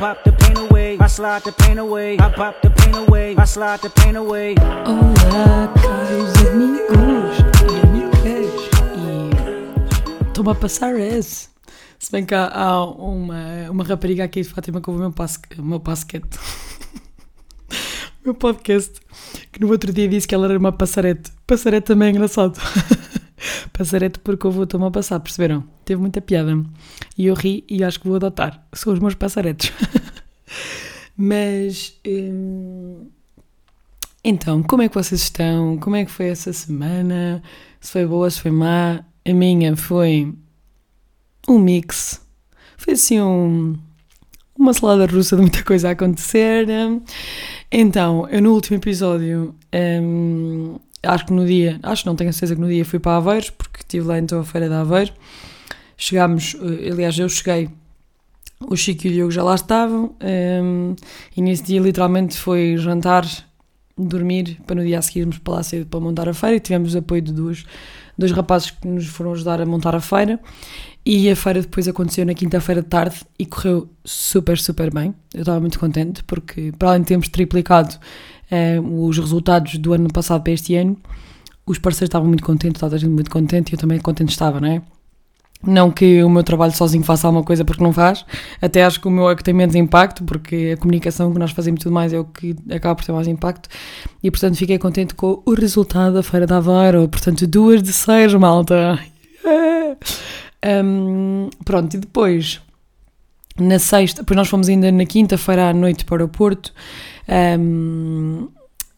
pop 0.00 0.24
the 0.24 0.32
pain 0.32 0.56
away. 0.56 0.96
I 0.98 1.06
slide 1.08 1.42
the 1.44 1.52
pain 1.52 1.78
away. 1.78 2.16
I 2.18 2.30
pop 2.30 2.62
the 2.62 2.70
pain 2.70 2.94
away. 2.94 3.36
I 3.36 3.44
slide 3.44 3.80
the 3.82 3.90
pain 3.90 4.16
away. 4.16 4.54
Olá, 4.86 5.68
caros 5.76 6.32
amigos 6.48 7.36
e 7.68 7.80
amigas. 7.86 8.50
E 10.24 10.26
estou-me 10.26 10.52
a 10.52 10.54
passar 10.54 10.98
esse. 10.98 11.50
Se 11.98 12.10
bem 12.10 12.24
que 12.24 12.34
há, 12.34 12.48
há 12.50 12.82
uma, 12.86 13.70
uma 13.70 13.84
rapariga 13.84 14.24
aqui 14.24 14.40
de 14.40 14.48
Fátima 14.48 14.80
que 14.80 14.88
ouve 14.88 15.00
o 15.00 15.02
meu, 15.02 15.12
passe, 15.12 15.38
o 15.58 15.62
meu 15.62 15.78
basquete. 15.78 16.38
o 17.68 18.24
meu 18.24 18.34
podcast. 18.34 18.98
Que 19.52 19.60
no 19.60 19.70
outro 19.70 19.92
dia 19.92 20.08
disse 20.08 20.26
que 20.26 20.34
ela 20.34 20.46
era 20.46 20.58
uma 20.58 20.72
passarete. 20.72 21.30
Passarete 21.46 21.88
também 21.88 22.08
é 22.08 22.10
engraçado. 22.12 22.58
passarete 23.80 24.18
porque 24.18 24.46
eu 24.46 24.50
vou 24.50 24.64
estou-me 24.64 24.84
a 24.84 24.90
passar, 24.90 25.18
perceberam? 25.20 25.64
Teve 25.86 25.98
muita 26.02 26.20
piada. 26.20 26.52
E 27.16 27.26
eu 27.26 27.34
ri 27.34 27.64
e 27.66 27.82
acho 27.82 27.98
que 27.98 28.06
vou 28.06 28.16
adotar. 28.16 28.62
São 28.74 28.92
os 28.92 28.98
meus 28.98 29.14
passaretes. 29.14 29.72
Mas. 31.16 31.98
hum, 32.06 33.06
então, 34.22 34.62
como 34.62 34.82
é 34.82 34.88
que 34.88 34.94
vocês 34.94 35.22
estão? 35.22 35.78
Como 35.78 35.96
é 35.96 36.04
que 36.04 36.10
foi 36.10 36.26
essa 36.26 36.52
semana? 36.52 37.42
Se 37.80 37.92
foi 37.92 38.04
boa, 38.04 38.30
se 38.30 38.42
foi 38.42 38.50
má? 38.50 39.02
A 39.26 39.32
minha 39.32 39.74
foi 39.74 40.34
um 41.48 41.58
mix. 41.58 42.20
Foi 42.76 42.92
assim 42.92 43.18
um, 43.18 43.78
uma 44.58 44.74
salada 44.74 45.06
russa 45.06 45.36
de 45.36 45.42
muita 45.42 45.64
coisa 45.64 45.88
a 45.88 45.92
acontecer. 45.92 46.66
Então, 47.72 48.28
eu 48.28 48.42
no 48.42 48.52
último 48.52 48.76
episódio, 48.76 49.54
hum, 49.74 50.78
acho 51.02 51.26
que 51.26 51.32
no 51.32 51.46
dia, 51.46 51.78
acho 51.82 52.06
não 52.06 52.14
tenho 52.14 52.30
a 52.30 52.32
certeza 52.32 52.54
que 52.54 52.60
no 52.60 52.68
dia 52.68 52.84
fui 52.84 52.98
para 52.98 53.16
Aveiros, 53.16 53.50
porque 53.50 53.80
estive 53.80 54.06
lá 54.06 54.18
então 54.18 54.40
a 54.40 54.44
feira 54.44 54.68
de 54.68 54.74
Aveiro. 54.74 55.12
Chegámos, 55.96 56.56
eh, 56.60 56.90
aliás, 56.90 57.18
eu 57.18 57.28
cheguei, 57.28 57.68
o 58.68 58.76
Chico 58.76 59.06
e 59.06 59.10
o 59.10 59.12
Diogo 59.12 59.30
já 59.30 59.42
lá 59.42 59.54
estavam, 59.54 60.14
hum, 60.62 60.94
e 61.36 61.42
nesse 61.42 61.62
dia 61.62 61.80
literalmente 61.80 62.36
foi 62.36 62.76
jantar, 62.76 63.26
dormir, 63.96 64.58
para 64.66 64.76
no 64.76 64.84
dia 64.84 64.98
a 64.98 65.02
seguir 65.02 65.20
irmos 65.20 65.38
para 65.38 65.54
lá 65.54 65.62
cedo 65.62 65.86
para 65.86 66.00
montar 66.00 66.28
a 66.28 66.34
feira, 66.34 66.56
e 66.56 66.60
tivemos 66.60 66.94
apoio 66.94 67.22
de 67.22 67.32
duas, 67.32 67.64
dois 68.16 68.32
rapazes 68.32 68.70
que 68.70 68.86
nos 68.86 69.06
foram 69.06 69.32
ajudar 69.32 69.60
a 69.60 69.66
montar 69.66 69.94
a 69.94 70.00
feira. 70.00 70.38
E 71.04 71.30
a 71.30 71.36
feira 71.36 71.62
depois 71.62 71.88
aconteceu 71.88 72.26
na 72.26 72.34
quinta-feira 72.34 72.82
de 72.82 72.88
tarde 72.88 73.16
e 73.38 73.46
correu 73.46 73.88
super, 74.04 74.58
super 74.58 74.92
bem. 74.92 75.14
Eu 75.32 75.40
estava 75.40 75.58
muito 75.58 75.78
contente 75.78 76.22
porque, 76.24 76.72
para 76.78 76.90
além 76.90 77.00
de 77.00 77.06
termos 77.06 77.28
triplicado 77.28 77.98
eh, 78.50 78.80
os 78.80 79.18
resultados 79.18 79.76
do 79.76 79.92
ano 79.92 80.08
passado 80.12 80.42
para 80.42 80.52
este 80.52 80.74
ano, 80.74 80.96
os 81.66 81.78
parceiros 81.78 82.08
estavam 82.08 82.28
muito 82.28 82.42
contentes, 82.42 82.76
estava 82.76 82.98
gente 82.98 83.10
muito 83.10 83.30
contente 83.30 83.70
e 83.70 83.74
eu 83.74 83.78
também 83.78 83.98
contente 83.98 84.30
estava, 84.30 84.60
não 84.60 84.68
é? 84.68 84.82
Não 85.62 85.90
que 85.90 86.22
o 86.24 86.30
meu 86.30 86.42
trabalho 86.42 86.74
sozinho 86.74 87.04
faça 87.04 87.26
alguma 87.26 87.44
coisa 87.44 87.64
porque 87.66 87.82
não 87.82 87.92
faz, 87.92 88.24
até 88.62 88.82
acho 88.82 88.98
que 88.98 89.06
o 89.06 89.10
meu 89.10 89.28
é 89.28 89.36
que 89.36 89.44
tem 89.44 89.52
menos 89.52 89.74
impacto, 89.74 90.24
porque 90.24 90.74
a 90.74 90.80
comunicação 90.80 91.30
que 91.32 91.38
nós 91.38 91.50
fazemos 91.50 91.82
tudo 91.82 91.92
mais 91.92 92.14
é 92.14 92.18
o 92.18 92.24
que 92.24 92.56
acaba 92.70 92.94
por 92.94 93.04
ter 93.04 93.12
mais 93.12 93.28
impacto, 93.28 93.68
e 94.22 94.30
portanto 94.30 94.56
fiquei 94.56 94.78
contente 94.78 95.14
com 95.14 95.42
o 95.44 95.52
resultado 95.52 96.14
da 96.14 96.22
Feira 96.22 96.46
da 96.46 96.56
Aveiro, 96.56 97.06
portanto 97.08 97.46
duas 97.46 97.82
de 97.82 97.92
seis, 97.92 98.32
malta. 98.34 98.98
Um, 100.64 101.48
pronto, 101.64 101.94
e 101.94 101.98
depois, 101.98 102.60
na 103.62 103.78
sexta, 103.78 104.22
depois 104.22 104.36
nós 104.36 104.48
fomos 104.48 104.68
ainda 104.68 104.90
na 104.90 105.04
quinta-feira 105.04 105.70
à 105.70 105.72
noite 105.72 106.04
para 106.04 106.24
o 106.24 106.28
Porto, 106.28 106.72
um, 107.58 108.48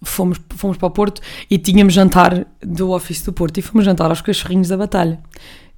fomos, 0.03 0.41
fomos 0.51 0.77
para 0.77 0.87
o 0.87 0.91
Porto 0.91 1.21
e 1.51 1.59
tínhamos 1.59 1.93
jantar 1.95 2.47
do 2.61 2.91
office 2.91 3.23
do 3.23 3.33
Porto 3.33 3.59
e 3.59 3.63
fomos 3.63 3.85
jantar 3.85 4.11
aos 4.11 4.21
cachorrinhos 4.21 4.69
da 4.69 4.77
batalha, 4.77 5.19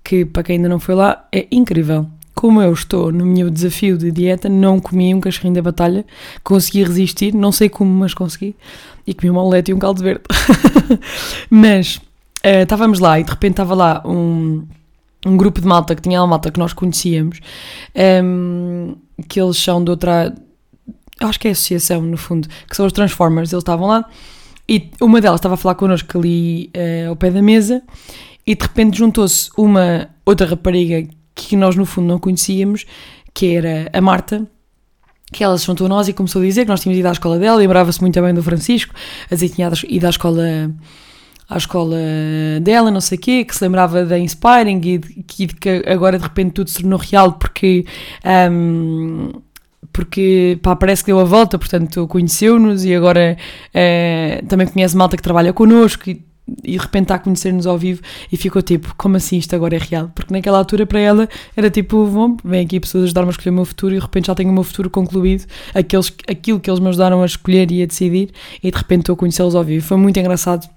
que 0.02 0.24
para 0.24 0.42
quem 0.42 0.56
ainda 0.56 0.68
não 0.68 0.80
foi 0.80 0.94
lá 0.94 1.26
é 1.32 1.46
incrível. 1.50 2.06
Como 2.34 2.60
eu 2.60 2.72
estou 2.72 3.12
no 3.12 3.24
meu 3.24 3.48
desafio 3.48 3.96
de 3.96 4.10
dieta, 4.10 4.48
não 4.48 4.80
comi 4.80 5.14
um 5.14 5.20
cachorrinho 5.20 5.54
da 5.54 5.62
batalha, 5.62 6.04
consegui 6.42 6.82
resistir, 6.82 7.32
não 7.32 7.52
sei 7.52 7.68
como, 7.68 7.90
mas 7.90 8.12
consegui, 8.12 8.56
e 9.06 9.14
comi 9.14 9.30
uma 9.30 9.42
omelete 9.42 9.70
e 9.70 9.74
um 9.74 9.78
caldo 9.78 10.02
verde. 10.02 10.22
mas 11.48 12.00
eh, 12.42 12.62
estávamos 12.62 12.98
lá 12.98 13.20
e 13.20 13.24
de 13.24 13.30
repente 13.30 13.52
estava 13.52 13.74
lá 13.74 14.02
um 14.04 14.66
um 15.26 15.36
grupo 15.36 15.60
de 15.60 15.66
malta 15.66 15.94
que 15.94 16.02
tinha 16.02 16.20
uma 16.20 16.26
malta 16.26 16.50
que 16.50 16.58
nós 16.58 16.72
conhecíamos, 16.72 17.40
um, 18.24 18.96
que 19.28 19.40
eles 19.40 19.56
são 19.56 19.82
de 19.82 19.90
outra. 19.90 20.34
Acho 21.20 21.38
que 21.38 21.48
é 21.48 21.52
associação, 21.52 22.02
no 22.02 22.16
fundo, 22.16 22.48
que 22.68 22.76
são 22.76 22.86
os 22.86 22.92
Transformers. 22.92 23.52
Eles 23.52 23.62
estavam 23.62 23.86
lá 23.86 24.04
e 24.68 24.90
uma 25.00 25.20
delas 25.20 25.38
estava 25.38 25.54
a 25.54 25.56
falar 25.56 25.74
connosco 25.74 26.18
ali 26.18 26.70
uh, 26.76 27.10
ao 27.10 27.16
pé 27.16 27.30
da 27.30 27.42
mesa 27.42 27.82
e 28.46 28.54
de 28.54 28.62
repente 28.62 28.98
juntou-se 28.98 29.50
uma 29.56 30.08
outra 30.24 30.46
rapariga 30.46 31.06
que 31.34 31.56
nós 31.56 31.76
no 31.76 31.84
fundo 31.84 32.08
não 32.08 32.18
conhecíamos, 32.18 32.84
que 33.32 33.54
era 33.54 33.90
a 33.92 34.00
Marta. 34.00 34.46
Que 35.32 35.42
ela 35.42 35.58
se 35.58 35.66
juntou 35.66 35.86
a 35.86 35.88
nós 35.88 36.06
e 36.06 36.12
começou 36.12 36.42
a 36.42 36.44
dizer 36.44 36.64
que 36.64 36.68
nós 36.68 36.80
tínhamos 36.80 36.98
ido 37.00 37.08
à 37.08 37.12
escola 37.12 37.38
dela, 37.38 37.56
lembrava-se 37.56 38.00
muito 38.00 38.20
bem 38.20 38.32
do 38.32 38.42
Francisco, 38.42 38.94
a 39.30 39.34
dizer 39.34 39.48
que 39.48 39.56
tinha 39.56 39.70
ido 39.88 40.06
à 40.06 40.10
escola 40.10 40.70
à 41.48 41.56
escola 41.56 41.96
dela, 42.62 42.90
não 42.90 43.00
sei 43.00 43.18
o 43.18 43.20
quê, 43.20 43.44
que 43.44 43.54
se 43.54 43.62
lembrava 43.62 44.04
da 44.04 44.18
Inspiring 44.18 44.80
e 44.84 44.98
de, 44.98 45.22
que, 45.24 45.46
que 45.48 45.82
agora 45.86 46.18
de 46.18 46.24
repente 46.24 46.52
tudo 46.52 46.70
se 46.70 46.80
tornou 46.80 46.98
real 46.98 47.32
porque, 47.32 47.84
um, 48.50 49.30
porque 49.92 50.58
pá, 50.62 50.74
parece 50.74 51.02
que 51.02 51.08
deu 51.08 51.20
a 51.20 51.24
volta, 51.24 51.58
portanto 51.58 52.06
conheceu-nos 52.08 52.84
e 52.84 52.94
agora 52.94 53.36
uh, 53.70 54.46
também 54.46 54.66
conhece 54.66 54.96
malta 54.96 55.16
que 55.16 55.22
trabalha 55.22 55.52
connosco 55.52 56.08
e, 56.08 56.24
e 56.62 56.72
de 56.72 56.78
repente 56.78 57.04
está 57.04 57.16
a 57.16 57.18
conhecer-nos 57.18 57.66
ao 57.66 57.76
vivo 57.76 58.00
e 58.32 58.36
ficou 58.38 58.62
tipo, 58.62 58.94
como 58.96 59.16
assim 59.16 59.36
isto 59.36 59.54
agora 59.54 59.76
é 59.76 59.78
real? 59.78 60.10
Porque 60.14 60.32
naquela 60.32 60.56
altura 60.56 60.86
para 60.86 60.98
ela 60.98 61.28
era 61.54 61.68
tipo, 61.68 62.06
bom, 62.06 62.38
vem 62.42 62.64
aqui 62.64 62.80
pessoas 62.80 63.04
ajudar-me 63.04 63.28
a 63.28 63.30
escolher 63.32 63.50
o 63.50 63.54
meu 63.54 63.64
futuro 63.66 63.94
e 63.94 63.98
de 63.98 64.02
repente 64.02 64.28
já 64.28 64.34
tenho 64.34 64.48
o 64.48 64.52
meu 64.52 64.64
futuro 64.64 64.88
concluído, 64.88 65.44
aqueles, 65.74 66.10
aquilo 66.26 66.58
que 66.58 66.70
eles 66.70 66.80
me 66.80 66.88
ajudaram 66.88 67.22
a 67.22 67.26
escolher 67.26 67.70
e 67.70 67.82
a 67.82 67.86
decidir 67.86 68.30
e 68.62 68.70
de 68.70 68.76
repente 68.76 69.00
estou 69.00 69.12
a 69.12 69.16
conhecê-los 69.16 69.54
ao 69.54 69.62
vivo. 69.62 69.86
Foi 69.86 69.98
muito 69.98 70.18
engraçado 70.18 70.68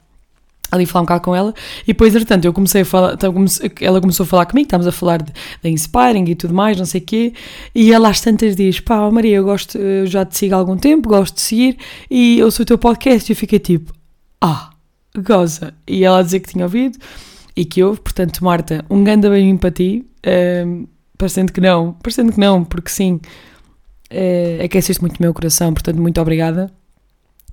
ali 0.71 0.85
falar 0.85 1.01
um 1.01 1.05
bocado 1.05 1.23
com 1.23 1.35
ela. 1.35 1.53
E 1.83 1.87
depois, 1.87 2.13
entretanto, 2.15 2.45
eu 2.45 2.53
comecei 2.53 2.81
a 2.81 2.85
falar, 2.85 3.13
então, 3.13 3.33
ela 3.81 4.01
começou 4.01 4.23
a 4.23 4.27
falar 4.27 4.45
comigo, 4.45 4.67
estávamos 4.67 4.87
a 4.87 4.91
falar 4.91 5.21
da 5.21 5.69
Inspiring 5.69 6.25
e 6.29 6.35
tudo 6.35 6.53
mais, 6.53 6.77
não 6.77 6.85
sei 6.85 7.01
o 7.01 7.03
quê, 7.03 7.33
e 7.73 7.91
ela 7.91 8.09
às 8.09 8.21
tantas 8.21 8.55
diz, 8.55 8.79
pá, 8.79 8.99
ó 8.99 9.11
Maria, 9.11 9.37
eu 9.37 9.43
gosto, 9.43 9.77
eu 9.77 10.05
já 10.05 10.25
te 10.25 10.37
sigo 10.37 10.55
há 10.55 10.57
algum 10.57 10.77
tempo, 10.77 11.09
gosto 11.09 11.35
de 11.35 11.41
seguir, 11.41 11.77
e 12.09 12.39
eu 12.39 12.51
sou 12.51 12.63
o 12.63 12.65
teu 12.65 12.77
podcast, 12.77 13.29
e 13.29 13.33
eu 13.33 13.35
fiquei 13.35 13.59
tipo, 13.59 13.93
ah, 14.41 14.71
goza, 15.17 15.73
e 15.87 16.03
ela 16.03 16.19
a 16.19 16.23
dizer 16.23 16.39
que 16.41 16.49
tinha 16.49 16.65
ouvido, 16.65 16.97
e 17.55 17.65
que 17.65 17.83
houve, 17.83 17.99
portanto, 18.01 18.43
Marta, 18.43 18.85
um 18.89 19.03
grande 19.03 19.29
beijinho 19.29 19.57
para 19.57 19.71
ti, 19.71 20.05
parecendo 21.17 21.51
que 21.51 21.59
não, 21.61 21.93
parecendo 21.93 22.31
que 22.31 22.39
não, 22.39 22.63
porque 22.63 22.89
sim, 22.89 23.19
eh, 24.09 24.61
aqueceste 24.63 25.01
muito 25.01 25.17
o 25.17 25.21
meu 25.21 25.33
coração, 25.33 25.73
portanto, 25.73 25.99
muito 25.99 26.21
obrigada, 26.21 26.71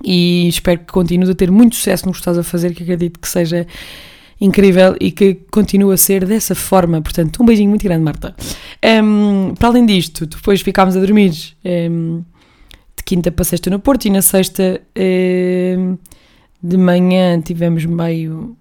e 0.02 0.48
espero 0.48 0.80
que 0.80 0.92
continues 0.92 1.28
a 1.28 1.34
ter 1.34 1.50
muito 1.50 1.76
sucesso 1.76 2.06
no 2.06 2.12
que 2.12 2.18
estás 2.18 2.36
a 2.38 2.42
fazer, 2.42 2.74
que 2.74 2.82
acredito 2.82 3.20
que 3.20 3.28
seja 3.28 3.66
incrível 4.40 4.96
e 5.00 5.10
que 5.10 5.34
continue 5.50 5.94
a 5.94 5.96
ser 5.96 6.24
dessa 6.24 6.54
forma. 6.54 7.00
Portanto, 7.00 7.42
um 7.42 7.46
beijinho 7.46 7.70
muito 7.70 7.82
grande, 7.82 8.02
Marta. 8.02 8.34
Um, 9.02 9.54
para 9.54 9.68
além 9.68 9.86
disto, 9.86 10.26
depois 10.26 10.60
ficámos 10.60 10.96
a 10.96 11.00
dormir 11.00 11.32
um, 11.64 12.22
de 12.96 13.02
quinta 13.04 13.30
para 13.30 13.44
sexta 13.44 13.70
no 13.70 13.78
Porto 13.78 14.06
e 14.06 14.10
na 14.10 14.22
sexta 14.22 14.80
um, 15.78 15.96
de 16.62 16.76
manhã 16.76 17.40
tivemos 17.40 17.84
meio. 17.84 18.56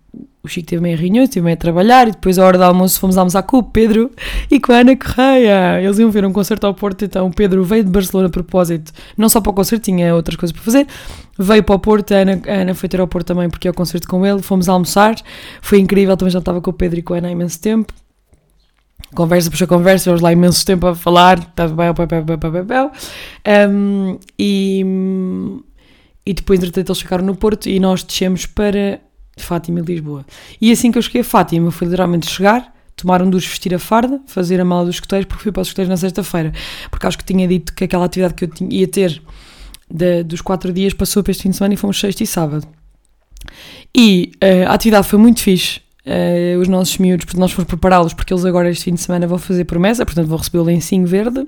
O 0.45 0.49
Chico 0.49 0.67
teve 0.67 0.83
meio 0.83 0.97
reunião, 0.97 1.23
estive 1.23 1.41
meio 1.41 1.53
a 1.53 1.57
trabalhar 1.57 2.05
e 2.05 2.11
depois, 2.11 2.37
à 2.37 2.45
hora 2.45 2.57
do 2.57 2.65
almoço, 2.65 2.99
fomos 2.99 3.17
almoçar 3.17 3.43
com 3.43 3.59
o 3.59 3.63
Pedro 3.63 4.11
e 4.51 4.59
com 4.59 4.73
a 4.73 4.79
Ana 4.79 4.93
Correia. 4.93 5.81
Eles 5.81 5.97
iam 5.99 6.11
ver 6.11 6.25
um 6.25 6.33
concerto 6.33 6.67
ao 6.67 6.73
Porto, 6.73 7.05
então 7.05 7.27
o 7.27 7.33
Pedro 7.33 7.63
veio 7.63 7.81
de 7.81 7.89
Barcelona 7.89 8.27
a 8.27 8.29
propósito, 8.29 8.91
não 9.15 9.29
só 9.29 9.39
para 9.39 9.51
o 9.51 9.53
concerto, 9.53 9.85
tinha 9.85 10.13
outras 10.13 10.35
coisas 10.35 10.51
para 10.51 10.61
fazer. 10.61 10.85
Veio 11.39 11.63
para 11.63 11.75
o 11.75 11.79
Porto, 11.79 12.13
a 12.13 12.17
Ana, 12.17 12.41
a 12.45 12.51
Ana 12.55 12.75
foi 12.75 12.89
ter 12.89 12.99
ao 12.99 13.07
Porto 13.07 13.27
também 13.27 13.49
porque 13.49 13.69
é 13.69 13.71
o 13.71 13.73
concerto 13.73 14.05
com 14.05 14.25
ele. 14.25 14.41
Fomos 14.41 14.67
almoçar, 14.67 15.15
foi 15.61 15.79
incrível. 15.79 16.17
Também 16.17 16.31
já 16.33 16.39
estava 16.39 16.59
com 16.59 16.71
o 16.71 16.73
Pedro 16.73 16.99
e 16.99 17.01
com 17.01 17.13
a 17.13 17.19
Ana 17.19 17.29
há 17.29 17.31
imenso 17.31 17.61
tempo. 17.61 17.93
Conversa, 19.15 19.49
puxa 19.49 19.65
conversa, 19.65 20.09
vamos 20.09 20.21
lá 20.21 20.33
imenso 20.33 20.65
tempo 20.65 20.87
a 20.87 20.93
falar. 20.93 21.39
Estava 21.39 21.73
bem, 21.73 21.93
bem, 21.93 22.21
bem, 22.21 22.37
bem, 22.37 22.51
bem, 22.51 22.63
bem. 22.63 23.69
Um, 23.69 24.19
e, 24.37 24.85
e 26.25 26.33
depois, 26.33 26.59
entretanto, 26.59 26.89
eles 26.89 27.01
ficaram 27.01 27.23
no 27.23 27.33
Porto 27.33 27.69
e 27.69 27.79
nós 27.79 28.03
descemos 28.03 28.45
para 28.45 28.99
Fátima 29.37 29.79
e 29.79 29.83
Lisboa. 29.83 30.25
E 30.61 30.71
assim 30.71 30.91
que 30.91 30.97
eu 30.97 31.01
cheguei 31.01 31.21
a 31.21 31.23
Fátima, 31.23 31.71
foi 31.71 31.87
literalmente 31.87 32.29
chegar, 32.29 32.73
tomar 32.95 33.21
um 33.21 33.29
duche, 33.29 33.47
vestir 33.49 33.73
a 33.73 33.79
farda, 33.79 34.21
fazer 34.27 34.59
a 34.61 34.65
mala 34.65 34.85
dos 34.85 34.95
escoteiros, 34.95 35.25
porque 35.27 35.43
fui 35.43 35.51
para 35.51 35.61
os 35.61 35.67
escoteiros 35.67 35.89
na 35.89 35.97
sexta-feira. 35.97 36.53
Porque 36.91 37.07
acho 37.07 37.17
que 37.17 37.25
tinha 37.25 37.47
dito 37.47 37.73
que 37.73 37.83
aquela 37.83 38.05
atividade 38.05 38.33
que 38.35 38.45
eu 38.45 38.47
tinha, 38.47 38.69
ia 38.73 38.87
ter 38.87 39.21
da- 39.89 40.21
dos 40.23 40.41
quatro 40.41 40.71
dias 40.71 40.93
passou 40.93 41.23
para 41.23 41.31
este 41.31 41.43
fim 41.43 41.49
de 41.49 41.57
semana 41.57 41.73
e 41.73 41.77
fomos 41.77 41.99
sexta 41.99 42.23
e 42.23 42.27
sábado. 42.27 42.67
E 43.95 44.31
eh, 44.41 44.65
a 44.65 44.73
atividade 44.73 45.07
foi 45.07 45.19
muito 45.19 45.41
fixe. 45.41 45.81
Eh, 46.05 46.57
os 46.59 46.67
nossos 46.67 46.97
miúdos, 46.97 47.33
nós 47.35 47.51
fomos 47.51 47.67
prepará-los, 47.67 48.13
porque 48.13 48.33
eles 48.33 48.43
agora 48.43 48.69
este 48.69 48.83
fim 48.83 48.93
de 48.93 48.99
semana 48.99 49.25
vão 49.25 49.37
fazer 49.37 49.63
promessa, 49.63 50.05
portanto 50.05 50.27
vão 50.27 50.37
receber 50.37 50.59
o 50.59 50.63
lencinho 50.63 51.07
verde. 51.07 51.47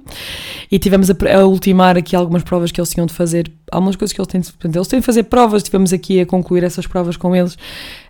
E 0.72 0.80
tivemos 0.80 1.10
a, 1.10 1.16
a 1.38 1.46
ultimar 1.46 1.98
aqui 1.98 2.16
algumas 2.16 2.42
provas 2.42 2.72
que 2.72 2.80
eles 2.80 2.90
tinham 2.90 3.06
de 3.06 3.14
fazer, 3.14 3.52
algumas 3.70 3.96
coisas 3.96 4.14
que 4.14 4.22
eles 4.22 4.28
têm 4.28 4.40
de, 4.40 4.52
portanto, 4.52 4.76
eles 4.76 4.88
têm 4.88 5.00
de 5.00 5.06
fazer 5.06 5.24
provas, 5.24 5.62
tivemos 5.64 5.92
aqui 5.92 6.22
a 6.22 6.26
concluir 6.26 6.64
essas 6.64 6.88
provas 6.88 7.18
com 7.18 7.36
eles. 7.36 7.58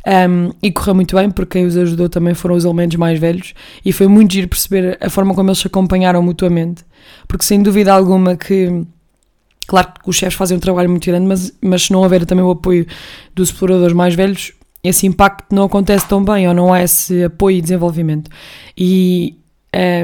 Um, 0.06 0.52
e 0.62 0.72
correu 0.72 0.94
muito 0.94 1.16
bem, 1.16 1.32
porque 1.32 1.58
quem 1.58 1.66
os 1.66 1.76
ajudou 1.76 2.08
também 2.08 2.36
foram 2.36 2.56
os 2.56 2.64
elementos 2.64 2.96
mais 2.96 3.20
velhos, 3.20 3.56
e 3.84 3.92
foi 3.92 4.08
muito 4.08 4.34
giro 4.34 4.48
perceber 4.48 4.98
a 5.02 5.10
forma 5.10 5.34
como 5.34 5.50
eles 5.50 5.60
se 5.60 5.66
acompanharam 5.66 6.22
mutuamente, 6.22 6.86
porque 7.28 7.44
sem 7.44 7.62
dúvida 7.64 7.92
alguma 7.92 8.36
que 8.36 8.86
Claro 9.68 9.94
que 10.04 10.08
os 10.08 10.16
chefes 10.16 10.36
fazem 10.36 10.58
um 10.58 10.60
trabalho 10.60 10.90
muito 10.90 11.06
grande, 11.06 11.26
mas, 11.26 11.52
mas 11.60 11.84
se 11.84 11.92
não 11.92 12.02
houver 12.02 12.24
também 12.24 12.46
o 12.46 12.52
apoio 12.52 12.86
dos 13.34 13.50
exploradores 13.50 13.94
mais 13.94 14.14
velhos, 14.14 14.54
esse 14.88 15.08
impacto 15.08 15.54
não 15.54 15.64
acontece 15.64 16.08
tão 16.08 16.24
bem 16.24 16.48
ou 16.48 16.54
não 16.54 16.74
há 16.74 16.84
esse 16.84 17.24
apoio 17.24 17.58
e 17.58 17.62
desenvolvimento. 17.62 18.30
E 18.78 19.36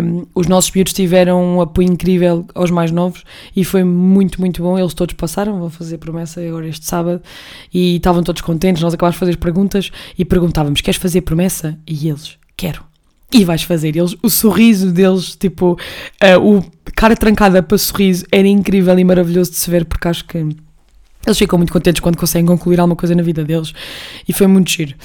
um, 0.04 0.26
os 0.36 0.48
nossos 0.48 0.70
miúdos 0.72 0.92
tiveram 0.92 1.42
um 1.42 1.62
apoio 1.62 1.90
incrível 1.90 2.46
aos 2.54 2.70
mais 2.70 2.92
novos 2.92 3.24
e 3.56 3.64
foi 3.64 3.84
muito, 3.84 4.42
muito 4.42 4.62
bom. 4.62 4.78
Eles 4.78 4.94
todos 4.94 5.16
passaram, 5.16 5.60
vão 5.60 5.70
fazer 5.70 5.98
promessa 5.98 6.42
agora 6.42 6.68
este 6.68 6.86
sábado 6.86 7.22
e 7.74 7.96
estavam 7.96 8.22
todos 8.22 8.42
contentes. 8.42 8.84
Nós 8.84 8.94
acabámos 8.94 9.16
de 9.16 9.20
fazer 9.20 9.32
as 9.32 9.38
perguntas 9.38 9.92
e 10.18 10.26
perguntávamos: 10.26 10.82
Queres 10.82 11.00
fazer 11.00 11.22
promessa? 11.22 11.78
E 11.88 12.10
eles: 12.10 12.38
Quero. 12.58 12.84
E 13.34 13.46
vais 13.46 13.64
fazer. 13.64 13.96
Eles, 13.96 14.14
o 14.22 14.30
sorriso 14.30 14.92
deles, 14.92 15.38
tipo, 15.38 15.80
uh, 16.22 16.58
o 16.58 16.66
cara 16.94 17.16
trancada 17.16 17.64
para 17.64 17.78
sorriso, 17.78 18.26
era 18.30 18.48
incrível 18.48 18.98
e 19.00 19.06
maravilhoso 19.06 19.52
de 19.52 19.58
se 19.58 19.72
ver, 19.72 19.86
porque 19.86 20.06
acho 20.06 20.26
que 20.26 20.46
eles 21.32 21.38
ficam 21.38 21.58
muito 21.58 21.74
contentes 21.74 22.00
quando 22.00 22.18
conseguem 22.18 22.46
concluir 22.46 22.80
alguma 22.80 22.96
coisa 22.96 23.16
na 23.16 23.24
vida 23.24 23.44
deles 23.44 23.74
e 24.28 24.34
foi 24.34 24.48
muito 24.48 24.70
giro. 24.70 24.96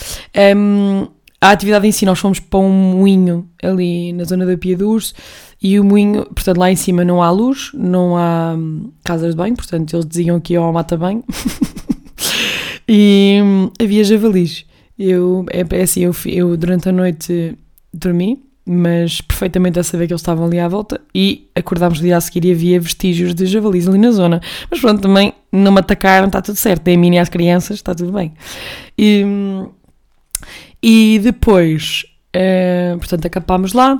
Um, 0.56 1.06
a 1.40 1.50
atividade 1.50 1.86
em 1.86 1.92
si, 1.92 2.04
nós 2.04 2.18
fomos 2.18 2.40
para 2.40 2.58
um 2.58 2.70
moinho 2.70 3.48
ali 3.62 4.12
na 4.12 4.24
zona 4.24 4.46
da 4.46 4.56
Pia 4.56 4.76
do 4.76 4.90
Urso 4.90 5.14
e 5.62 5.78
o 5.78 5.84
moinho, 5.84 6.24
portanto, 6.26 6.58
lá 6.58 6.70
em 6.70 6.76
cima 6.76 7.04
não 7.04 7.22
há 7.22 7.30
luz, 7.30 7.70
não 7.74 8.16
há 8.16 8.54
hum, 8.56 8.90
casas 9.04 9.30
de 9.30 9.36
banho, 9.36 9.54
portanto, 9.54 9.94
eles 9.94 10.06
diziam 10.06 10.40
que 10.40 10.54
iam 10.54 10.64
ao 10.64 10.72
mata-banho 10.72 11.22
e 12.88 13.38
hum, 13.42 13.70
havia 13.80 14.04
javalis. 14.04 14.64
Eu, 14.98 15.44
é, 15.50 15.64
é 15.78 15.82
assim, 15.82 16.00
eu, 16.00 16.14
eu 16.26 16.56
durante 16.56 16.88
a 16.88 16.92
noite 16.92 17.56
dormi 17.92 18.42
mas 18.66 19.20
perfeitamente 19.20 19.78
a 19.78 19.84
saber 19.84 20.08
que 20.08 20.12
eles 20.12 20.20
estavam 20.20 20.46
ali 20.46 20.58
à 20.58 20.66
volta 20.66 21.00
e 21.14 21.48
acordámos 21.54 22.00
no 22.00 22.04
dia 22.04 22.16
a 22.16 22.20
seguir 22.20 22.44
e 22.44 22.50
havia 22.50 22.80
vestígios 22.80 23.32
de 23.32 23.46
javalis 23.46 23.86
ali 23.86 23.98
na 23.98 24.10
zona. 24.10 24.40
Mas 24.68 24.80
pronto, 24.80 25.00
também 25.00 25.32
não 25.52 25.70
me 25.70 25.78
atacaram, 25.78 26.26
está 26.26 26.42
tudo 26.42 26.56
certo. 26.56 26.82
Dei 26.82 26.96
mini 26.96 27.18
às 27.18 27.28
crianças, 27.28 27.76
está 27.76 27.94
tudo 27.94 28.12
bem. 28.12 28.34
E, 28.98 29.24
e 30.82 31.20
depois 31.22 32.04
Uh, 32.36 32.98
portanto, 32.98 33.24
acapámos 33.24 33.72
lá 33.72 33.98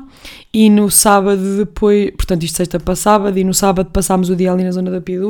e 0.53 0.69
no 0.69 0.91
sábado 0.91 1.57
depois, 1.57 2.11
portanto, 2.11 2.43
isto 2.43 2.57
sexta 2.57 2.79
para 2.79 2.95
sábado, 2.95 3.39
e 3.39 3.43
no 3.43 3.55
sábado 3.55 3.91
passámos 3.91 4.29
o 4.29 4.37
dia 4.37 4.53
ali 4.53 4.63
na 4.63 4.73
zona 4.73 4.91
da 4.91 5.01
Pia 5.01 5.21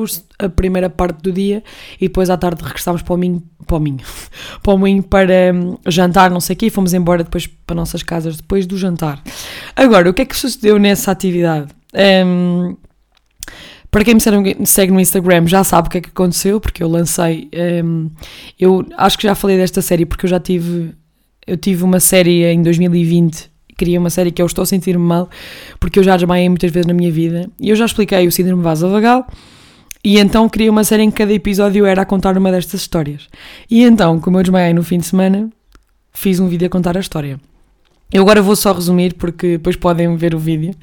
a 0.40 0.48
primeira 0.48 0.90
parte 0.90 1.22
do 1.22 1.30
dia, 1.30 1.62
e 2.00 2.08
depois 2.08 2.30
à 2.30 2.36
tarde 2.36 2.64
regressámos 2.64 3.02
para 3.02 3.14
o 3.14 3.16
Minho, 3.16 3.42
para 3.64 3.76
o 3.76 3.80
Minho, 3.80 4.00
para 4.60 4.74
o 4.74 4.78
Minho 4.78 5.04
para 5.04 5.52
um, 5.54 5.76
jantar, 5.86 6.30
não 6.32 6.40
sei 6.40 6.54
o 6.54 6.56
quê, 6.56 6.66
e 6.66 6.70
fomos 6.70 6.94
embora 6.94 7.22
depois 7.22 7.46
para 7.46 7.76
nossas 7.76 8.02
casas 8.02 8.38
depois 8.38 8.66
do 8.66 8.76
jantar. 8.76 9.22
Agora, 9.76 10.10
o 10.10 10.14
que 10.14 10.22
é 10.22 10.24
que 10.24 10.36
sucedeu 10.36 10.76
nessa 10.76 11.12
atividade? 11.12 11.68
Um, 11.94 12.76
para 13.88 14.04
quem 14.04 14.14
me 14.14 14.66
segue 14.66 14.92
no 14.92 15.00
Instagram 15.00 15.46
já 15.46 15.62
sabe 15.62 15.86
o 15.86 15.90
que 15.90 15.98
é 15.98 16.00
que 16.00 16.08
aconteceu, 16.08 16.60
porque 16.60 16.82
eu 16.82 16.88
lancei. 16.88 17.48
Um, 17.84 18.10
eu 18.58 18.84
acho 18.96 19.16
que 19.16 19.22
já 19.24 19.34
falei 19.34 19.56
desta 19.56 19.80
série 19.80 20.04
porque 20.04 20.26
eu 20.26 20.30
já 20.30 20.40
tive 20.40 20.94
eu 21.46 21.56
tive 21.56 21.84
uma 21.84 22.00
série 22.00 22.44
em 22.44 22.62
2020, 22.62 23.50
queria 23.76 24.00
uma 24.00 24.10
série 24.10 24.30
que 24.30 24.42
eu 24.42 24.46
estou 24.46 24.62
a 24.62 24.66
sentir-me 24.66 25.04
mal, 25.04 25.28
porque 25.78 25.98
eu 25.98 26.02
já 26.02 26.16
desmaiei 26.16 26.48
muitas 26.48 26.70
vezes 26.70 26.86
na 26.86 26.94
minha 26.94 27.10
vida, 27.10 27.48
e 27.60 27.70
eu 27.70 27.76
já 27.76 27.84
expliquei 27.84 28.26
o 28.26 28.32
síndrome 28.32 28.62
vasovagal, 28.62 29.26
e 30.04 30.18
então 30.18 30.48
queria 30.48 30.70
uma 30.70 30.84
série 30.84 31.02
em 31.02 31.10
que 31.10 31.16
cada 31.16 31.32
episódio 31.32 31.84
era 31.84 32.02
a 32.02 32.06
contar 32.06 32.36
uma 32.38 32.50
destas 32.52 32.80
histórias. 32.80 33.28
E 33.70 33.82
então, 33.82 34.20
como 34.20 34.38
eu 34.38 34.42
desmaiei 34.42 34.72
no 34.72 34.82
fim 34.82 34.98
de 34.98 35.06
semana, 35.06 35.50
fiz 36.12 36.38
um 36.38 36.48
vídeo 36.48 36.66
a 36.66 36.70
contar 36.70 36.96
a 36.96 37.00
história. 37.00 37.40
Eu 38.12 38.22
agora 38.22 38.40
vou 38.40 38.54
só 38.54 38.72
resumir 38.72 39.14
porque 39.14 39.52
depois 39.52 39.74
podem 39.74 40.14
ver 40.16 40.34
o 40.34 40.38
vídeo. 40.38 40.74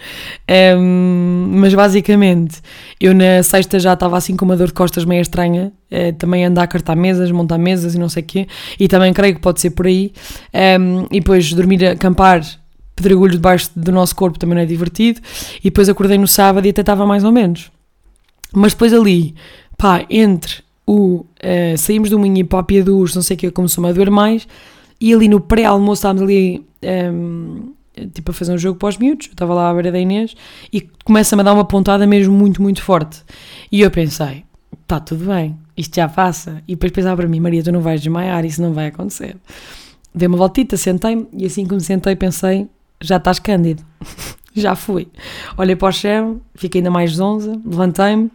Um, 0.77 1.47
mas 1.53 1.73
basicamente, 1.73 2.61
eu 2.99 3.13
na 3.13 3.41
sexta 3.41 3.79
já 3.79 3.93
estava 3.93 4.17
assim 4.17 4.35
com 4.35 4.43
uma 4.43 4.57
dor 4.57 4.67
de 4.67 4.73
costas 4.73 5.05
meio 5.05 5.21
estranha. 5.21 5.71
Uh, 5.89 6.11
também 6.13 6.43
andar 6.43 6.63
a 6.63 6.67
cartar 6.67 6.95
mesas, 6.95 7.31
montar 7.31 7.57
mesas 7.57 7.95
e 7.95 7.97
não 7.99 8.09
sei 8.09 8.23
o 8.23 8.25
quê. 8.25 8.47
E 8.77 8.89
também 8.89 9.13
creio 9.13 9.35
que 9.35 9.41
pode 9.41 9.61
ser 9.61 9.69
por 9.69 9.87
aí. 9.87 10.11
Um, 10.79 11.03
e 11.11 11.21
depois 11.21 11.53
dormir, 11.53 11.85
acampar, 11.85 12.41
pedregulho 12.93 13.33
debaixo 13.33 13.69
do 13.73 13.91
nosso 13.91 14.15
corpo 14.15 14.37
também 14.37 14.55
não 14.55 14.61
é 14.63 14.65
divertido. 14.65 15.21
E 15.59 15.65
depois 15.65 15.87
acordei 15.87 16.17
no 16.17 16.27
sábado 16.27 16.65
e 16.67 16.71
até 16.71 16.81
estava 16.81 17.05
mais 17.05 17.23
ou 17.23 17.31
menos. 17.31 17.71
Mas 18.53 18.73
depois 18.73 18.93
ali, 18.93 19.33
pá, 19.77 20.05
entre 20.09 20.61
o 20.85 21.25
uh, 21.41 21.77
saímos 21.77 22.09
do 22.09 22.19
Minho 22.19 22.39
e 22.39 22.43
para 22.43 22.59
a 22.59 22.63
Pia 22.63 22.83
não 22.83 23.07
sei 23.07 23.35
o 23.35 23.39
que, 23.39 23.51
começou-me 23.51 23.89
a 23.89 23.93
doer 23.93 24.11
mais 24.11 24.45
e 25.03 25.13
ali 25.13 25.27
no 25.27 25.41
pré-almoço 25.41 25.99
estávamos 25.99 26.23
ali 26.23 26.65
um, 26.81 27.73
tipo 28.13 28.31
a 28.31 28.33
fazer 28.33 28.53
um 28.53 28.57
jogo 28.57 28.79
para 28.79 28.87
os 28.87 28.97
miúdos, 28.97 29.27
eu 29.27 29.33
estava 29.33 29.53
lá 29.53 29.69
à 29.69 29.73
beira 29.73 29.91
da 29.91 29.99
Inês 29.99 30.33
e 30.71 30.79
começa-me 31.03 31.41
a 31.41 31.43
dar 31.43 31.51
uma 31.51 31.65
pontada 31.65 32.07
mesmo 32.07 32.33
muito, 32.33 32.61
muito 32.61 32.81
forte. 32.81 33.21
E 33.69 33.81
eu 33.81 33.91
pensei, 33.91 34.45
está 34.81 35.01
tudo 35.01 35.25
bem, 35.25 35.57
isto 35.75 35.93
já 35.93 36.07
passa. 36.07 36.63
E 36.65 36.73
depois 36.75 36.93
pensava 36.93 37.17
para 37.17 37.27
mim, 37.27 37.41
Maria, 37.41 37.61
tu 37.61 37.69
não 37.69 37.81
vais 37.81 37.99
desmaiar, 37.99 38.45
isso 38.45 38.61
não 38.61 38.71
vai 38.71 38.87
acontecer. 38.87 39.35
Dei 40.15 40.25
uma 40.25 40.37
voltita, 40.37 40.77
sentei-me 40.77 41.27
e 41.33 41.45
assim 41.47 41.65
que 41.65 41.73
me 41.73 41.81
sentei 41.81 42.15
pensei, 42.15 42.69
já 43.01 43.17
estás 43.17 43.39
cândido. 43.39 43.83
já 44.55 44.73
fui. 44.73 45.09
Olhei 45.57 45.75
para 45.75 45.89
o 45.89 45.91
chão, 45.91 46.39
fiquei 46.55 46.79
ainda 46.79 46.89
mais 46.89 47.11
zonza, 47.11 47.59
levantei-me 47.65 48.31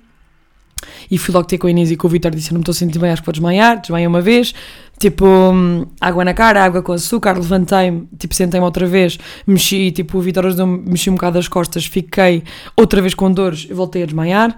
e 1.11 1.19
fui 1.19 1.33
logo 1.33 1.47
ter 1.47 1.59
com 1.59 1.67
a 1.67 1.71
Inês 1.71 1.91
e 1.91 1.97
com 1.97 2.07
o 2.07 2.11
Vitor 2.11 2.35
disse, 2.35 2.53
não 2.53 2.59
me 2.59 2.63
estou 2.63 2.73
a 2.73 2.75
sentir 2.75 2.99
bem, 2.99 3.11
acho 3.11 3.23
que 3.23 3.27
vou 3.27 3.33
desmaiar, 3.33 3.81
desmaiei 3.81 4.07
uma 4.07 4.21
vez, 4.21 4.55
tipo, 4.99 5.27
hum, 5.27 5.87
água 6.01 6.25
na 6.25 6.35
cara, 6.35 6.63
água 6.63 6.83
com 6.83 6.93
açúcar, 6.93 7.35
levantei-me, 7.35 8.09
tipo, 8.19 8.35
sentei-me 8.35 8.65
outra 8.65 8.87
vez, 8.87 9.19
mexi, 9.47 9.91
tipo, 9.91 10.19
o 10.19 10.21
Vitor 10.21 10.45
mexi 10.67 11.11
um 11.11 11.15
bocado 11.15 11.39
as 11.39 11.49
costas, 11.49 11.87
fiquei 11.87 12.43
outra 12.77 13.01
vez 13.01 13.15
com 13.15 13.31
dores 13.31 13.67
e 13.69 13.75
voltei 13.75 14.03
a 14.03 14.07
desmaiar, 14.07 14.57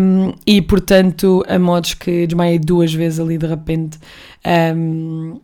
um, 0.00 0.32
e 0.46 0.60
portanto, 0.62 1.44
a 1.48 1.58
modos 1.58 1.94
que 1.94 2.26
desmaiei 2.26 2.58
duas 2.58 2.92
vezes 2.92 3.18
ali 3.18 3.38
de 3.38 3.46
repente, 3.46 3.98
um, 4.76 5.40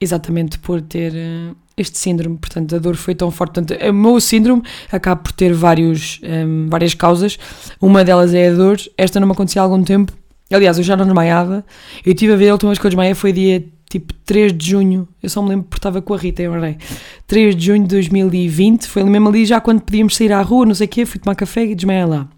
exatamente 0.00 0.58
por 0.58 0.82
ter 0.82 1.12
eh, 1.14 1.52
este 1.76 1.98
síndrome, 1.98 2.38
portanto, 2.38 2.74
a 2.74 2.78
dor 2.78 2.96
foi 2.96 3.14
tão 3.14 3.30
forte. 3.30 3.60
Portanto, 3.60 3.78
o 3.88 3.92
meu 3.92 4.18
síndrome 4.20 4.62
acaba 4.90 5.20
por 5.20 5.32
ter 5.32 5.52
vários, 5.52 6.20
um, 6.22 6.68
várias 6.68 6.94
causas. 6.94 7.38
Uma 7.80 8.02
delas 8.02 8.32
é 8.32 8.48
a 8.48 8.54
dor. 8.54 8.78
Esta 8.96 9.20
não 9.20 9.26
me 9.26 9.32
acontecia 9.32 9.60
há 9.60 9.64
algum 9.64 9.82
tempo. 9.82 10.12
Aliás, 10.50 10.78
eu 10.78 10.84
já 10.84 10.96
não 10.96 11.04
desmaiava. 11.04 11.64
Eu 12.04 12.14
tive 12.14 12.32
a 12.32 12.36
ver 12.36 12.48
a 12.48 12.52
última 12.52 12.70
vez 12.70 12.78
que 12.78 12.86
eu 12.86 12.90
desmaiei 12.90 13.14
foi 13.14 13.32
dia 13.32 13.64
tipo 13.90 14.14
3 14.24 14.56
de 14.56 14.70
junho. 14.70 15.06
Eu 15.22 15.28
só 15.28 15.42
me 15.42 15.50
lembro 15.50 15.64
porque 15.64 15.78
estava 15.78 16.00
com 16.00 16.14
a 16.14 16.16
Rita, 16.16 16.42
eu 16.42 16.52
lembrei. 16.52 16.78
3 17.26 17.54
de 17.54 17.66
junho 17.66 17.82
de 17.82 17.88
2020. 17.88 18.86
Foi 18.86 19.04
mesmo 19.04 19.28
ali 19.28 19.44
já 19.44 19.60
quando 19.60 19.82
podíamos 19.82 20.16
sair 20.16 20.32
à 20.32 20.40
rua, 20.40 20.64
não 20.64 20.74
sei 20.74 20.86
o 20.86 20.88
quê. 20.88 21.04
Fui 21.04 21.20
tomar 21.20 21.34
café 21.34 21.64
e 21.64 21.74
desmaiei 21.74 22.06
lá. 22.06 22.28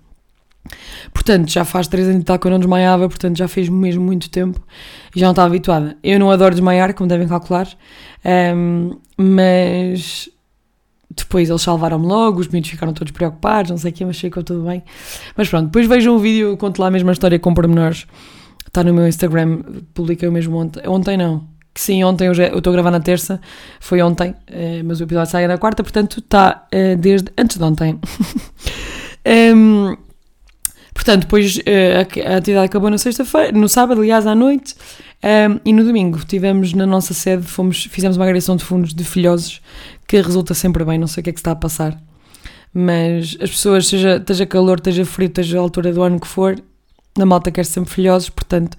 Portanto, 1.12 1.50
já 1.50 1.64
faz 1.64 1.88
3 1.88 2.08
anos 2.08 2.22
e 2.22 2.24
tal 2.24 2.38
que 2.38 2.46
eu 2.46 2.50
não 2.50 2.58
desmaiava, 2.58 3.08
portanto 3.08 3.36
já 3.36 3.48
fez 3.48 3.68
mesmo 3.68 4.04
muito 4.04 4.30
tempo 4.30 4.60
e 5.14 5.20
já 5.20 5.26
não 5.26 5.32
estava 5.32 5.48
habituada. 5.48 5.96
Eu 6.02 6.18
não 6.18 6.30
adoro 6.30 6.54
desmaiar, 6.54 6.94
como 6.94 7.08
devem 7.08 7.28
calcular, 7.28 7.68
um, 8.54 8.98
mas 9.16 10.30
depois 11.10 11.48
eles 11.48 11.62
salvaram-me 11.62 12.06
logo, 12.06 12.40
os 12.40 12.48
miúdos 12.48 12.70
ficaram 12.70 12.92
todos 12.92 13.12
preocupados, 13.12 13.70
não 13.70 13.78
sei 13.78 13.90
o 13.90 13.94
que, 13.94 14.04
mas 14.04 14.18
ficou 14.18 14.42
tudo 14.42 14.64
bem. 14.66 14.82
Mas 15.36 15.48
pronto, 15.48 15.66
depois 15.66 15.86
vejam 15.86 16.14
o 16.14 16.18
vídeo, 16.18 16.48
eu 16.48 16.56
conto 16.56 16.80
lá 16.80 16.88
a 16.88 16.90
mesma 16.90 17.12
história 17.12 17.38
com 17.38 17.52
pormenores. 17.52 18.06
Está 18.66 18.84
no 18.84 18.92
meu 18.92 19.08
Instagram, 19.08 19.62
publiquei 19.94 20.28
o 20.28 20.32
mesmo 20.32 20.56
ontem. 20.56 20.86
Ontem 20.86 21.16
não, 21.16 21.46
que 21.74 21.80
sim, 21.80 22.04
ontem 22.04 22.26
eu 22.26 22.32
estou 22.32 22.70
a 22.70 22.74
gravar 22.74 22.90
na 22.90 23.00
terça, 23.00 23.40
foi 23.80 24.02
ontem, 24.02 24.30
uh, 24.30 24.84
mas 24.84 25.00
o 25.00 25.04
episódio 25.04 25.30
sai 25.30 25.46
na 25.46 25.58
quarta, 25.58 25.82
portanto 25.82 26.18
está 26.18 26.66
uh, 26.74 26.96
desde 26.96 27.32
antes 27.38 27.56
de 27.56 27.64
ontem. 27.64 27.98
um, 29.54 29.96
Portanto, 30.98 31.22
depois 31.22 31.56
uh, 31.58 31.60
a, 32.26 32.36
atividade 32.38 32.66
acabou 32.66 32.90
na 32.90 32.98
sexta-feira, 32.98 33.52
no 33.52 33.68
sábado, 33.68 34.00
aliás, 34.00 34.26
à 34.26 34.34
noite, 34.34 34.74
um, 35.22 35.28
ehm, 35.28 35.60
e 35.64 35.72
no 35.72 35.84
domingo 35.84 36.18
tivemos 36.26 36.72
na 36.72 36.84
nossa 36.84 37.14
sede, 37.14 37.44
fomos, 37.44 37.84
fizemos 37.84 38.16
uma 38.16 38.26
agressão 38.26 38.56
de 38.56 38.64
fundos 38.64 38.92
de 38.92 39.04
filhosos, 39.04 39.62
que 40.08 40.20
resulta 40.20 40.54
sempre 40.54 40.84
bem, 40.84 40.98
não 40.98 41.06
sei 41.06 41.20
o 41.20 41.24
que 41.24 41.30
é 41.30 41.32
que 41.32 41.38
está 41.38 41.52
a 41.52 41.56
passar. 41.56 41.96
Mas 42.74 43.38
as 43.40 43.48
pessoas, 43.48 43.86
seja, 43.86 44.16
esteja 44.16 44.44
calor, 44.44 44.78
esteja 44.78 45.04
frio, 45.04 45.28
esteja 45.28 45.56
a 45.56 45.60
altura 45.60 45.92
do 45.92 46.02
ano 46.02 46.18
que 46.18 46.26
for, 46.26 46.60
na 47.16 47.24
malta 47.24 47.52
quer 47.52 47.64
sempre 47.64 47.94
filhosos, 47.94 48.28
portanto, 48.28 48.76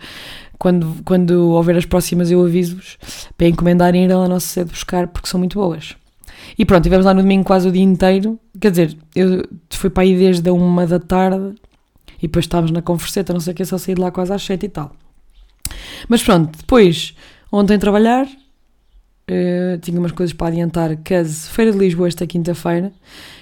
quando, 0.58 0.98
quando 1.06 1.52
houver 1.52 1.78
as 1.78 1.86
próximas 1.86 2.30
eu 2.30 2.44
aviso-vos 2.44 2.98
para 3.38 3.48
encomendarem 3.48 4.04
ir 4.04 4.12
à 4.12 4.28
nossa 4.28 4.46
sede 4.46 4.72
buscar, 4.72 5.08
porque 5.08 5.30
são 5.30 5.38
muito 5.38 5.58
boas. 5.58 5.96
E 6.58 6.66
pronto, 6.66 6.84
tivemos 6.84 7.06
lá 7.06 7.14
no 7.14 7.22
domingo 7.22 7.46
quase 7.46 7.70
o 7.70 7.72
dia 7.72 7.82
inteiro, 7.82 8.38
quer 8.60 8.72
dizer, 8.72 8.98
eu 9.16 9.48
fui 9.70 9.90
para 9.90 10.04
aí 10.04 10.18
desde 10.18 10.50
a 10.50 10.54
uma 10.54 10.86
da 10.86 11.00
tarde 11.00 11.56
e 12.20 12.24
depois 12.24 12.46
estávamos 12.46 12.72
na 12.72 12.82
converseta, 12.82 13.34
não 13.34 13.40
sei 13.40 13.54
o 13.54 13.56
que, 13.56 13.66
só 13.66 13.78
saí 13.78 13.96
de 13.96 14.02
lá 14.02 14.12
quase 14.12 14.34
às 14.34 14.44
sete 14.44 14.66
e 14.66 14.70
tal. 14.70 14.96
Mas 16.08 16.24
pronto, 16.24 16.58
depois, 16.58 17.16
ontem 17.52 17.78
trabalhar, 17.78 18.26
uh, 18.26 19.78
tinha 19.82 20.00
umas 20.00 20.12
coisas 20.12 20.34
para 20.34 20.48
adiantar, 20.48 20.96
caso 20.98 21.50
Feira 21.50 21.72
de 21.72 21.78
Lisboa 21.78 22.08
esta 22.08 22.26
quinta-feira, 22.26 22.92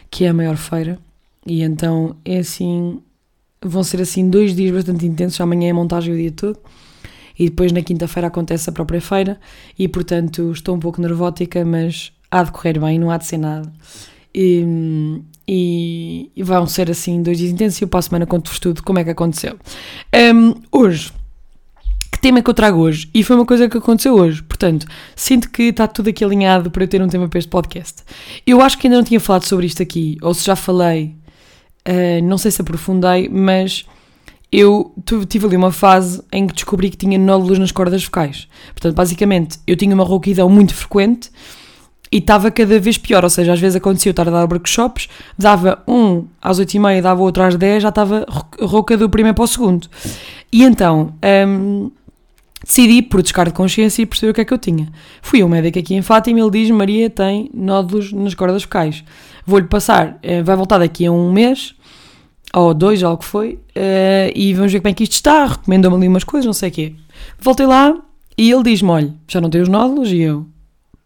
que 0.10 0.26
é 0.26 0.30
a 0.30 0.34
maior 0.34 0.58
feira, 0.58 1.00
e 1.46 1.62
então 1.62 2.16
é 2.24 2.40
assim, 2.40 3.02
vão 3.62 3.84
ser 3.84 4.02
assim 4.02 4.30
dois 4.30 4.56
dias 4.56 4.74
bastante 4.74 5.06
intensos, 5.06 5.40
amanhã 5.42 5.70
é 5.70 5.74
montagem 5.74 6.14
o 6.14 6.18
dia 6.18 6.32
todo, 6.32 6.60
e 7.38 7.50
depois 7.50 7.72
na 7.72 7.82
quinta-feira 7.82 8.28
acontece 8.28 8.70
a 8.70 8.74
própria 8.74 9.02
feira, 9.02 9.40
e 9.78 9.88
portanto 9.88 10.52
estou 10.52 10.76
um 10.76 10.80
pouco 10.80 11.02
nervótica, 11.02 11.64
mas 11.64 12.12
há 12.32 12.44
de 12.44 12.52
correr 12.52 12.80
bem, 12.80 13.00
não 13.00 13.12
há 13.12 13.18
de 13.18 13.26
ser 13.26 13.38
nada. 13.38 13.72
E, 14.34 15.22
e, 15.48 16.32
e 16.36 16.44
vão 16.44 16.68
ser 16.68 16.92
assim 16.92 17.22
dois 17.22 17.38
dias 17.38 17.52
intensos 17.52 17.80
e 17.80 17.84
eu 17.86 17.88
para 17.88 18.00
a 18.00 18.04
semana 18.04 18.26
conto-vos 18.26 18.60
tudo 18.60 18.84
como 18.84 19.00
é 19.00 19.04
que 19.04 19.12
aconteceu. 19.12 19.58
Um, 20.36 20.56
hoje, 20.72 21.14
que 22.12 22.20
tema 22.20 22.42
que 22.42 22.50
eu 22.50 22.54
trago 22.54 22.80
hoje? 22.80 23.10
E 23.14 23.24
foi 23.24 23.36
uma 23.36 23.46
coisa 23.46 23.70
que 23.70 23.78
aconteceu 23.78 24.16
hoje, 24.16 24.44
portanto, 24.44 24.86
sinto 25.16 25.50
que 25.50 25.64
está 25.64 25.88
tudo 25.88 26.10
aqui 26.10 26.24
alinhado 26.24 26.70
para 26.70 26.84
eu 26.84 26.88
ter 26.88 27.02
um 27.02 27.08
tema 27.08 27.30
para 27.30 27.40
este 27.40 27.50
podcast. 27.50 28.04
Eu 28.46 28.62
acho 28.62 28.78
que 28.78 28.88
ainda 28.88 28.98
não 28.98 29.04
tinha 29.04 29.20
falado 29.20 29.46
sobre 29.46 29.66
isto 29.66 29.82
aqui, 29.82 30.18
ou 30.22 30.34
se 30.34 30.46
já 30.46 30.56
falei, 30.56 31.16
uh, 31.88 32.24
não 32.24 32.38
sei 32.38 32.52
se 32.52 32.62
aprofundei, 32.62 33.30
mas 33.30 33.86
eu 34.52 34.94
tive 35.28 35.46
ali 35.46 35.56
uma 35.56 35.72
fase 35.72 36.22
em 36.32 36.48
que 36.48 36.54
descobri 36.54 36.90
que 36.90 36.98
tinha 36.98 37.18
nódulos 37.18 37.60
nas 37.60 37.72
cordas 37.72 38.04
vocais. 38.04 38.48
Portanto, 38.74 38.96
basicamente, 38.96 39.60
eu 39.68 39.76
tinha 39.76 39.94
uma 39.94 40.04
rouquidão 40.04 40.50
muito 40.50 40.74
frequente 40.74 41.30
e 42.18 42.20
estava 42.20 42.50
cada 42.50 42.80
vez 42.80 42.98
pior, 42.98 43.24
ou 43.24 43.30
seja, 43.30 43.54
às 43.54 43.60
vezes 43.60 43.76
acontecia 43.76 44.10
eu 44.10 44.12
estar 44.12 44.28
a 44.28 44.32
dar 44.32 44.52
workshops, 44.52 45.08
dava 45.38 45.84
um 45.88 46.26
às 46.42 46.58
8 46.58 46.74
e 46.74 46.80
meia, 46.80 47.00
dava 47.00 47.22
outro 47.22 47.44
às 47.44 47.56
10, 47.56 47.84
já 47.84 47.90
estava 47.90 48.26
rouca 48.60 48.98
do 48.98 49.08
primeiro 49.08 49.36
para 49.36 49.44
o 49.44 49.48
segundo. 49.48 49.88
E 50.52 50.64
então, 50.64 51.14
hum, 51.48 51.92
decidi, 52.66 53.04
por 53.04 53.22
descargo 53.22 53.52
de 53.52 53.56
consciência, 53.56 54.02
e 54.02 54.08
perceber 54.08 54.32
o 54.32 54.34
que 54.34 54.42
é 54.42 54.46
que 54.46 54.52
eu 54.52 54.58
tinha. 54.58 54.92
Fui 55.22 55.44
ao 55.44 55.48
médico 55.48 55.78
aqui 55.78 55.94
em 55.94 56.02
Fátima 56.02 56.40
e 56.40 56.42
ele 56.42 56.50
diz, 56.50 56.72
Maria 56.72 57.08
tem 57.08 57.52
nódulos 57.54 58.12
nas 58.12 58.34
cordas 58.34 58.64
vocais. 58.64 59.04
Vou-lhe 59.46 59.68
passar, 59.68 60.18
eh, 60.24 60.42
vai 60.42 60.56
voltar 60.56 60.80
daqui 60.80 61.06
a 61.06 61.12
um 61.12 61.32
mês, 61.32 61.76
ou 62.52 62.74
dois, 62.74 63.04
ou 63.04 63.14
o 63.14 63.18
que 63.18 63.26
foi, 63.26 63.60
eh, 63.76 64.34
e 64.36 64.56
vamos 64.56 64.74
ver 64.74 64.80
como 64.80 64.90
é 64.90 64.94
que 64.96 65.04
isto 65.04 65.14
está, 65.14 65.46
recomendou-me 65.46 65.98
ali 65.98 66.08
umas 66.08 66.24
coisas, 66.24 66.48
não 66.48 66.54
sei 66.54 66.70
o 66.70 66.72
quê. 66.72 66.96
Voltei 67.40 67.68
lá, 67.68 67.96
e 68.36 68.50
ele 68.50 68.64
diz-me, 68.64 68.90
olha, 68.90 69.14
já 69.28 69.40
não 69.40 69.52
tem 69.52 69.62
os 69.62 69.70
nódulos, 69.70 70.12
e 70.12 70.18
eu, 70.22 70.48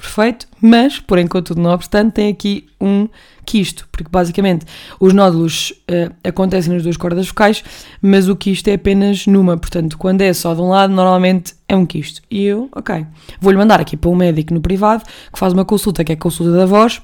perfeito, 0.01 0.47
mas, 0.59 0.99
porém, 0.99 1.27
contudo, 1.27 1.61
não 1.61 1.69
obstante, 1.71 2.13
tem 2.13 2.29
aqui 2.29 2.67
um 2.79 3.07
quisto, 3.45 3.87
porque 3.91 4.09
basicamente 4.11 4.65
os 4.99 5.13
nódulos 5.13 5.71
uh, 5.89 6.13
acontecem 6.23 6.73
nas 6.73 6.83
duas 6.83 6.97
cordas 6.97 7.27
vocais, 7.27 7.63
mas 8.01 8.27
o 8.27 8.35
quisto 8.35 8.67
é 8.67 8.73
apenas 8.73 9.27
numa, 9.27 9.57
portanto, 9.57 9.97
quando 9.97 10.21
é 10.21 10.33
só 10.33 10.53
de 10.53 10.61
um 10.61 10.69
lado, 10.69 10.91
normalmente 10.93 11.53
é 11.67 11.75
um 11.75 11.85
quisto. 11.85 12.21
E 12.29 12.43
eu, 12.43 12.69
ok, 12.75 13.05
vou-lhe 13.39 13.57
mandar 13.57 13.79
aqui 13.79 13.95
para 13.95 14.09
um 14.09 14.15
médico 14.15 14.53
no 14.53 14.61
privado 14.61 15.03
que 15.31 15.37
faz 15.37 15.53
uma 15.53 15.63
consulta, 15.63 16.03
que 16.03 16.11
é 16.11 16.15
a 16.15 16.17
consulta 16.17 16.51
da 16.51 16.65
voz, 16.65 17.01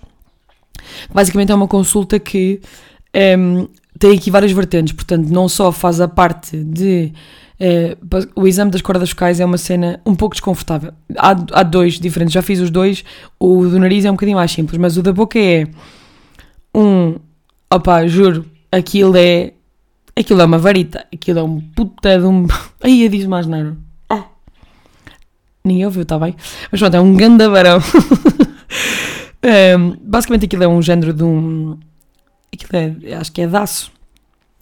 basicamente 1.14 1.52
é 1.52 1.56
uma 1.56 1.68
consulta 1.68 2.20
que 2.20 2.60
um, 3.14 3.20
ehm, 3.60 3.68
tem 4.00 4.18
aqui 4.18 4.32
várias 4.32 4.52
vertentes, 4.52 4.94
portanto, 4.94 5.28
não 5.28 5.48
só 5.48 5.72
faz 5.72 6.02
a 6.02 6.08
parte 6.08 6.58
de 6.64 7.14
é, 7.60 7.98
o 8.36 8.48
exame 8.48 8.70
das 8.70 8.82
cordas 8.82 9.10
vocais 9.10 9.40
é 9.40 9.46
uma 9.46 9.58
cena 9.58 10.00
um 10.06 10.16
pouco 10.16 10.36
desconfortável. 10.36 10.94
Há, 11.18 11.36
há 11.52 11.64
dois 11.64 12.00
diferentes, 12.00 12.34
já 12.34 12.42
fiz 12.42 12.60
os 12.60 12.70
dois. 12.70 13.04
O 13.40 13.66
do 13.66 13.80
nariz 13.80 14.06
é 14.06 14.12
um 14.12 14.14
bocadinho 14.14 14.38
mais 14.38 14.52
simples, 14.52 14.78
mas 14.80 14.98
o 14.98 15.04
da 15.04 15.12
boca 15.12 15.40
é 15.40 15.68
um. 16.74 17.16
Opa, 17.72 18.06
juro, 18.08 18.46
aquilo 18.72 19.18
é. 19.18 19.54
Aquilo 20.16 20.42
é 20.42 20.46
uma 20.46 20.58
varita, 20.58 21.06
aquilo 21.14 21.40
é 21.40 21.44
um 21.44 21.60
puta 21.60 22.20
de 22.20 22.26
um. 22.26 22.48
Aí 22.82 23.04
eu 23.04 23.10
disse 23.10 23.28
mais 23.28 23.48
nada. 23.48 23.76
Ah. 24.10 24.26
Ninguém 25.64 25.86
ouviu, 25.86 26.04
está 26.04 26.18
bem? 26.18 26.36
Mas 26.72 26.80
pronto, 26.80 26.96
é 26.96 27.02
um 27.02 27.16
gandabarão. 27.16 27.80
um, 29.80 29.98
basicamente 30.02 30.46
aquilo 30.46 30.64
é 30.64 30.68
um 30.68 30.82
género 30.82 31.14
de 31.14 31.24
um. 31.24 31.78
Aquilo 32.54 33.02
é, 33.04 33.16
acho 33.16 33.32
que 33.32 33.42
é 33.42 33.48
daço 33.48 33.97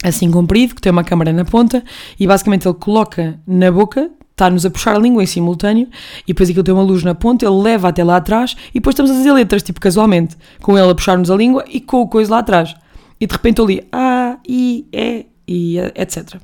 assim 0.02 0.30
comprido, 0.30 0.74
que 0.74 0.80
tem 0.80 0.92
uma 0.92 1.04
câmara 1.04 1.32
na 1.32 1.44
ponta, 1.44 1.82
e 2.18 2.26
basicamente 2.26 2.66
ele 2.66 2.74
coloca 2.74 3.40
na 3.46 3.72
boca, 3.72 4.10
está-nos 4.30 4.66
a 4.66 4.70
puxar 4.70 4.94
a 4.94 4.98
língua 4.98 5.22
em 5.22 5.26
simultâneo, 5.26 5.88
e 6.24 6.28
depois 6.28 6.50
aquilo 6.50 6.62
tem 6.62 6.74
uma 6.74 6.82
luz 6.82 7.02
na 7.02 7.14
ponta, 7.14 7.46
ele 7.46 7.56
leva 7.62 7.88
até 7.88 8.04
lá 8.04 8.16
atrás, 8.16 8.54
e 8.70 8.74
depois 8.74 8.92
estamos 8.92 9.10
a 9.10 9.14
dizer 9.14 9.32
letras, 9.32 9.62
tipo 9.62 9.80
casualmente, 9.80 10.36
com 10.60 10.78
ele 10.78 10.90
a 10.90 10.94
puxar-nos 10.94 11.30
a 11.30 11.36
língua 11.36 11.64
e 11.68 11.80
com 11.80 12.02
o 12.02 12.08
coisa 12.08 12.30
lá 12.30 12.38
atrás. 12.38 12.74
E 13.18 13.26
de 13.26 13.32
repente 13.32 13.60
eu 13.60 13.66
li 13.66 13.82
A, 13.90 14.38
I, 14.46 14.86
E, 14.92 15.26
e 15.48 15.78
etc. 15.94 16.36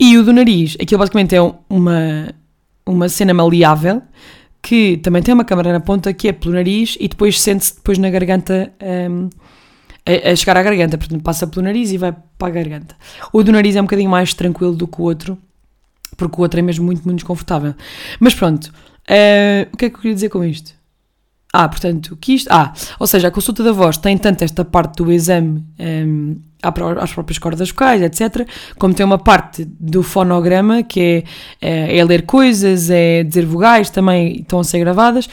E 0.00 0.16
o 0.16 0.24
do 0.24 0.32
nariz, 0.32 0.76
aquilo 0.80 0.98
basicamente 0.98 1.36
é 1.36 1.42
uma, 1.68 2.34
uma 2.86 3.08
cena 3.08 3.34
maleável, 3.34 4.02
que 4.62 4.96
também 4.96 5.22
tem 5.22 5.34
uma 5.34 5.44
câmara 5.44 5.70
na 5.70 5.80
ponta, 5.80 6.12
que 6.14 6.28
é 6.28 6.32
pelo 6.32 6.54
nariz, 6.54 6.96
e 6.98 7.06
depois 7.06 7.38
sente-se 7.38 7.74
depois 7.76 7.98
na 7.98 8.08
garganta... 8.08 8.72
Um, 8.82 9.28
a, 10.06 10.36
chegar 10.36 10.56
à 10.56 10.62
garganta, 10.62 10.98
portanto 10.98 11.22
passa 11.22 11.46
pelo 11.46 11.64
nariz 11.64 11.90
e 11.90 11.98
vai 11.98 12.14
para 12.38 12.48
a 12.48 12.50
garganta. 12.50 12.96
O 13.32 13.42
do 13.42 13.52
nariz 13.52 13.76
é 13.76 13.80
um 13.80 13.84
bocadinho 13.84 14.10
mais 14.10 14.34
tranquilo 14.34 14.74
do 14.74 14.86
que 14.86 15.00
o 15.00 15.04
outro, 15.04 15.38
porque 16.16 16.36
o 16.36 16.40
outro 16.40 16.60
é 16.60 16.62
mesmo 16.62 16.84
muito, 16.84 17.04
muito 17.04 17.18
desconfortável. 17.18 17.74
Mas 18.20 18.34
pronto, 18.34 18.66
uh, 18.66 19.68
o 19.72 19.76
que 19.76 19.86
é 19.86 19.90
que 19.90 19.96
eu 19.96 20.00
queria 20.00 20.14
dizer 20.14 20.28
com 20.28 20.44
isto? 20.44 20.74
Ah, 21.56 21.68
portanto, 21.68 22.16
que 22.20 22.34
isto. 22.34 22.48
Ah, 22.50 22.72
ou 22.98 23.06
seja, 23.06 23.28
a 23.28 23.30
consulta 23.30 23.62
da 23.62 23.70
voz 23.70 23.96
tem 23.96 24.18
tanto 24.18 24.42
esta 24.42 24.64
parte 24.64 24.96
do 24.96 25.12
exame 25.12 25.64
um, 25.78 26.36
às 27.00 27.12
próprias 27.12 27.38
cordas 27.38 27.70
vocais, 27.70 28.02
etc., 28.02 28.48
como 28.76 28.92
tem 28.92 29.06
uma 29.06 29.18
parte 29.18 29.64
do 29.64 30.02
fonograma, 30.02 30.82
que 30.82 31.24
é, 31.62 31.68
é, 31.68 31.98
é 31.98 32.04
ler 32.04 32.22
coisas, 32.22 32.90
é 32.90 33.22
dizer 33.22 33.46
vogais, 33.46 33.88
também 33.88 34.40
estão 34.40 34.58
a 34.58 34.64
ser 34.64 34.80
gravadas, 34.80 35.28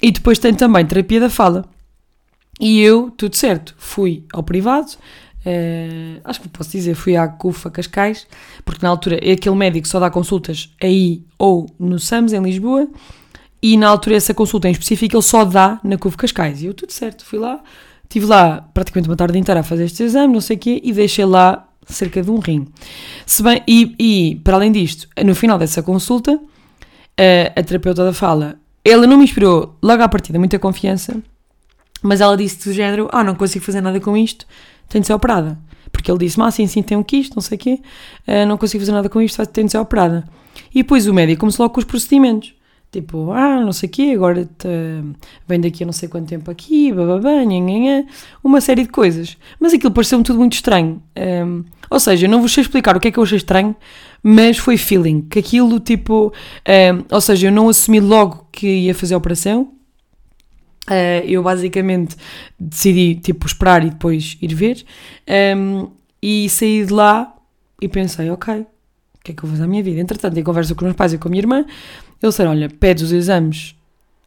e 0.00 0.12
depois 0.12 0.38
tem 0.38 0.54
também 0.54 0.86
terapia 0.86 1.18
da 1.18 1.28
fala. 1.28 1.64
E 2.60 2.80
eu, 2.80 3.10
tudo 3.10 3.36
certo, 3.36 3.74
fui 3.76 4.24
ao 4.32 4.42
privado, 4.42 4.88
uh, 5.44 6.20
acho 6.24 6.40
que 6.40 6.48
posso 6.48 6.70
dizer, 6.70 6.94
fui 6.94 7.16
à 7.16 7.28
CUFA 7.28 7.70
Cascais, 7.70 8.26
porque 8.64 8.84
na 8.84 8.88
altura 8.88 9.16
aquele 9.16 9.54
médico 9.54 9.86
só 9.86 10.00
dá 10.00 10.10
consultas 10.10 10.74
aí 10.82 11.22
ou 11.38 11.66
no 11.78 11.98
SAMS, 11.98 12.32
em 12.32 12.42
Lisboa, 12.42 12.88
e 13.62 13.76
na 13.76 13.88
altura 13.88 14.16
essa 14.16 14.32
consulta 14.32 14.68
em 14.68 14.72
específico 14.72 15.16
ele 15.16 15.22
só 15.22 15.44
dá 15.44 15.78
na 15.84 15.98
CUFA 15.98 16.16
Cascais. 16.16 16.62
E 16.62 16.66
eu, 16.66 16.74
tudo 16.74 16.92
certo, 16.92 17.24
fui 17.24 17.38
lá, 17.38 17.62
estive 18.04 18.26
lá 18.26 18.62
praticamente 18.72 19.08
uma 19.08 19.16
tarde 19.16 19.38
inteira 19.38 19.60
a 19.60 19.62
fazer 19.62 19.84
estes 19.84 20.00
exames, 20.00 20.32
não 20.32 20.40
sei 20.40 20.56
o 20.56 20.58
quê, 20.58 20.80
e 20.82 20.92
deixei 20.92 21.24
lá 21.24 21.68
cerca 21.86 22.22
de 22.22 22.30
um 22.30 22.38
rim. 22.38 22.66
Se 23.26 23.42
bem, 23.42 23.62
e, 23.66 23.94
e 23.98 24.36
para 24.36 24.56
além 24.56 24.72
disto, 24.72 25.08
no 25.24 25.34
final 25.34 25.58
dessa 25.58 25.82
consulta, 25.82 26.40
a, 27.18 27.60
a 27.60 27.62
terapeuta 27.62 28.04
da 28.04 28.12
fala, 28.12 28.58
ela 28.84 29.06
não 29.06 29.18
me 29.18 29.24
inspirou 29.24 29.76
logo 29.82 30.02
à 30.02 30.08
partida 30.08 30.38
muita 30.38 30.58
confiança, 30.58 31.20
mas 32.02 32.20
ela 32.20 32.36
disse 32.36 32.68
do 32.68 32.72
género: 32.72 33.08
Ah, 33.12 33.24
não 33.24 33.34
consigo 33.34 33.64
fazer 33.64 33.80
nada 33.80 34.00
com 34.00 34.16
isto, 34.16 34.46
tenho 34.88 35.02
de 35.02 35.06
ser 35.06 35.14
operada. 35.14 35.58
Porque 35.90 36.10
ele 36.10 36.18
disse: 36.18 36.40
Ah, 36.40 36.50
sim, 36.50 36.66
sim, 36.66 36.82
tem 36.82 36.96
um 36.96 37.02
quisto, 37.02 37.34
não 37.34 37.42
sei 37.42 37.56
o 37.56 37.58
quê, 37.58 37.80
uh, 38.26 38.46
não 38.46 38.56
consigo 38.56 38.82
fazer 38.82 38.92
nada 38.92 39.08
com 39.08 39.20
isto, 39.20 39.44
tenho 39.46 39.66
de 39.66 39.72
ser 39.72 39.78
operada. 39.78 40.24
E 40.74 40.82
depois 40.82 41.06
o 41.06 41.14
médico 41.14 41.40
começou 41.40 41.64
logo 41.64 41.74
com 41.74 41.80
os 41.80 41.84
procedimentos. 41.84 42.54
Tipo, 42.90 43.32
ah, 43.32 43.60
não 43.60 43.72
sei 43.72 43.88
o 43.88 43.92
quê, 43.92 44.12
agora 44.14 44.48
te, 44.56 44.68
vem 45.46 45.60
daqui 45.60 45.82
a 45.82 45.86
não 45.86 45.92
sei 45.92 46.08
quanto 46.08 46.28
tempo 46.28 46.50
aqui, 46.50 46.92
bababá, 46.92 47.44
nhanhanhã, 47.44 48.06
uma 48.42 48.60
série 48.60 48.84
de 48.84 48.88
coisas. 48.88 49.36
Mas 49.60 49.74
aquilo 49.74 49.92
pareceu-me 49.92 50.24
tudo 50.24 50.38
muito 50.38 50.54
estranho. 50.54 51.02
Um, 51.14 51.20
ehm, 51.20 51.64
ou 51.90 52.00
seja, 52.00 52.26
não 52.26 52.40
vos 52.40 52.52
sei 52.52 52.62
explicar 52.62 52.96
o 52.96 53.00
que 53.00 53.08
é 53.08 53.10
que 53.10 53.18
eu 53.18 53.22
achei 53.22 53.36
estranho, 53.36 53.76
mas 54.22 54.56
foi 54.56 54.76
feeling. 54.78 55.20
Que 55.28 55.40
aquilo, 55.40 55.78
tipo, 55.78 56.28
um, 56.28 56.30
ehm, 56.64 57.04
ou 57.10 57.20
seja, 57.20 57.48
eu 57.48 57.52
não 57.52 57.68
assumi 57.68 58.00
logo 58.00 58.46
que 58.50 58.66
ia 58.66 58.94
fazer 58.94 59.14
a 59.14 59.18
operação, 59.18 59.75
Uh, 60.88 61.26
eu 61.26 61.42
basicamente 61.42 62.16
decidi 62.58 63.16
tipo 63.16 63.44
esperar 63.46 63.84
e 63.84 63.90
depois 63.90 64.38
ir 64.40 64.54
ver 64.54 64.84
um, 65.56 65.90
e 66.22 66.48
saí 66.48 66.84
de 66.84 66.92
lá 66.92 67.34
e 67.82 67.88
pensei, 67.88 68.30
ok, 68.30 68.60
o 68.60 68.66
que 69.24 69.32
é 69.32 69.34
que 69.34 69.42
eu 69.42 69.48
vou 69.48 69.50
fazer 69.50 69.64
à 69.64 69.66
minha 69.66 69.82
vida? 69.82 70.00
Entretanto, 70.00 70.38
em 70.38 70.42
conversa 70.44 70.74
com 70.74 70.80
os 70.80 70.84
meus 70.84 70.96
pais 70.96 71.12
e 71.12 71.18
com 71.18 71.28
a 71.28 71.30
minha 71.30 71.40
irmã, 71.40 71.58
eles 72.22 72.34
disseram, 72.34 72.52
olha, 72.52 72.70
pede 72.70 73.04
os 73.04 73.12
exames 73.12 73.74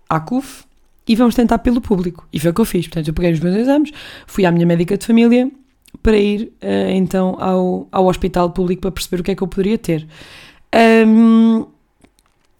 à 0.09 0.19
CUF 0.19 0.65
e 1.07 1.15
vamos 1.15 1.33
tentar 1.33 1.59
pelo 1.59 1.81
público. 1.81 2.27
E 2.31 2.39
foi 2.39 2.51
o 2.51 2.53
que 2.53 2.61
eu 2.61 2.65
fiz. 2.65 2.87
Portanto, 2.87 3.07
eu 3.07 3.13
peguei 3.13 3.31
os 3.31 3.39
meus 3.39 3.55
exames, 3.55 3.91
fui 4.27 4.45
à 4.45 4.51
minha 4.51 4.65
médica 4.65 4.97
de 4.97 5.05
família 5.05 5.49
para 6.03 6.17
ir 6.17 6.53
uh, 6.61 6.91
então 6.91 7.35
ao, 7.39 7.87
ao 7.91 8.05
hospital 8.05 8.51
público 8.51 8.81
para 8.81 8.91
perceber 8.91 9.21
o 9.21 9.23
que 9.23 9.31
é 9.31 9.35
que 9.35 9.41
eu 9.41 9.47
poderia 9.47 9.77
ter. 9.77 10.07
Um, 11.07 11.65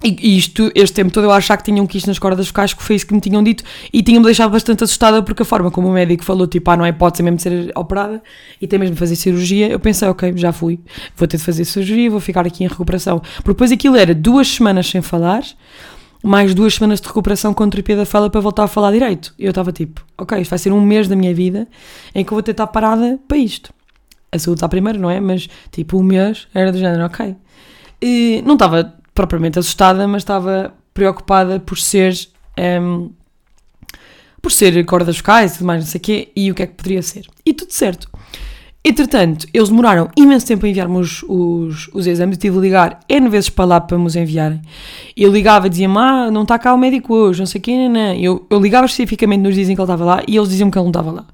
e 0.01 0.37
isto, 0.37 0.71
este 0.75 0.95
tempo 0.95 1.11
todo 1.11 1.25
eu 1.25 1.31
achar 1.31 1.57
que 1.57 1.63
tinham 1.65 1.85
quisto 1.85 2.07
nas 2.07 2.17
cordas 2.17 2.47
vocais, 2.47 2.73
que 2.73 2.81
foi 2.81 2.95
isso 2.95 3.05
que 3.05 3.13
me 3.13 3.19
tinham 3.19 3.43
dito, 3.43 3.65
e 3.91 4.01
tinha-me 4.01 4.23
deixado 4.23 4.49
bastante 4.49 4.81
assustada 4.81 5.21
porque 5.21 5.41
a 5.41 5.45
forma 5.45 5.69
como 5.69 5.89
o 5.89 5.91
médico 5.91 6.23
falou, 6.23 6.47
tipo, 6.47 6.71
ah, 6.71 6.77
não 6.77 6.85
é 6.85 6.89
hipótese 6.89 7.21
mesmo 7.21 7.35
de 7.35 7.43
ser 7.43 7.71
operada 7.75 8.23
e 8.61 8.65
tem 8.65 8.79
mesmo 8.79 8.93
de 8.93 8.99
fazer 8.99 9.17
cirurgia, 9.17 9.67
eu 9.67 9.77
pensei, 9.77 10.07
ok, 10.07 10.31
já 10.37 10.53
fui, 10.53 10.79
vou 11.17 11.27
ter 11.27 11.35
de 11.35 11.43
fazer 11.43 11.65
cirurgia, 11.65 12.09
vou 12.09 12.21
ficar 12.21 12.47
aqui 12.47 12.63
em 12.63 12.67
recuperação. 12.67 13.19
Porque 13.19 13.49
depois 13.49 13.73
aquilo 13.73 13.97
era 13.97 14.15
duas 14.15 14.47
semanas 14.47 14.87
sem 14.87 15.01
falar, 15.01 15.43
mais 16.23 16.55
duas 16.55 16.75
semanas 16.75 17.01
de 17.01 17.07
recuperação 17.09 17.53
com 17.53 17.69
terapia 17.69 17.97
da 17.97 18.05
fala 18.05 18.29
para 18.29 18.39
voltar 18.39 18.63
a 18.63 18.67
falar 18.69 18.93
direito. 18.93 19.33
E 19.37 19.43
eu 19.43 19.49
estava 19.49 19.73
tipo, 19.73 20.05
ok, 20.17 20.39
isto 20.39 20.49
vai 20.49 20.59
ser 20.59 20.71
um 20.71 20.79
mês 20.79 21.09
da 21.09 21.15
minha 21.17 21.33
vida 21.35 21.67
em 22.15 22.23
que 22.23 22.31
eu 22.31 22.35
vou 22.37 22.41
ter 22.41 22.51
de 22.51 22.53
estar 22.53 22.67
parada 22.67 23.19
para 23.27 23.37
isto. 23.37 23.73
A 24.31 24.39
saúde 24.39 24.59
está 24.59 24.69
primeiro, 24.69 24.97
não 24.97 25.09
é? 25.09 25.19
Mas, 25.19 25.49
tipo, 25.73 25.97
um 25.97 26.03
mês 26.03 26.47
era 26.53 26.71
do 26.71 26.77
género, 26.77 27.03
ok. 27.03 27.35
E 28.01 28.41
não 28.45 28.53
estava 28.53 28.98
propriamente 29.19 29.59
assustada, 29.59 30.07
mas 30.07 30.21
estava 30.21 30.73
preocupada 30.93 31.59
por 31.59 31.77
ser 31.77 32.17
ehm, 32.55 33.09
por 34.41 34.49
ser 34.49 34.85
cordas 34.85 35.17
vocais 35.17 35.51
e 35.51 35.57
tudo 35.57 35.67
mais, 35.67 35.83
não 35.83 35.91
sei 35.91 35.99
o 35.99 36.01
quê, 36.01 36.29
e 36.33 36.49
o 36.49 36.55
que 36.55 36.63
é 36.63 36.67
que 36.67 36.75
poderia 36.75 37.01
ser. 37.01 37.27
E 37.45 37.53
tudo 37.53 37.73
certo. 37.73 38.09
Entretanto, 38.81 39.45
eles 39.53 39.67
demoraram 39.67 40.09
imenso 40.15 40.47
tempo 40.47 40.65
a 40.65 40.69
enviar-me 40.69 40.97
os, 40.97 41.21
os, 41.23 41.89
os 41.93 42.07
exames. 42.07 42.37
Eu 42.37 42.39
tive 42.39 42.55
de 42.55 42.61
ligar 42.61 43.01
N 43.09 43.27
vezes 43.27 43.49
para 43.49 43.65
lá 43.65 43.81
para 43.81 43.97
me 43.97 44.05
os 44.05 44.15
enviarem. 44.15 44.61
Eu 45.17 45.29
ligava 45.29 45.67
e 45.67 45.69
dizia-me, 45.69 45.97
ah, 45.97 46.31
não 46.31 46.43
está 46.43 46.57
cá 46.57 46.73
o 46.73 46.77
médico 46.77 47.13
hoje, 47.13 47.39
não 47.39 47.45
sei 47.45 47.59
o 47.59 47.61
quê, 47.61 47.75
não, 47.75 47.89
não. 47.89 48.13
Eu, 48.13 48.47
eu 48.49 48.57
ligava 48.57 48.85
especificamente 48.85 49.41
nos 49.41 49.53
dias 49.53 49.67
em 49.67 49.75
que 49.75 49.81
ele 49.81 49.85
estava 49.85 50.05
lá 50.05 50.23
e 50.25 50.37
eles 50.37 50.47
diziam 50.47 50.71
que 50.71 50.77
ele 50.77 50.83
não 50.83 50.91
estava 50.91 51.11
lá. 51.11 51.25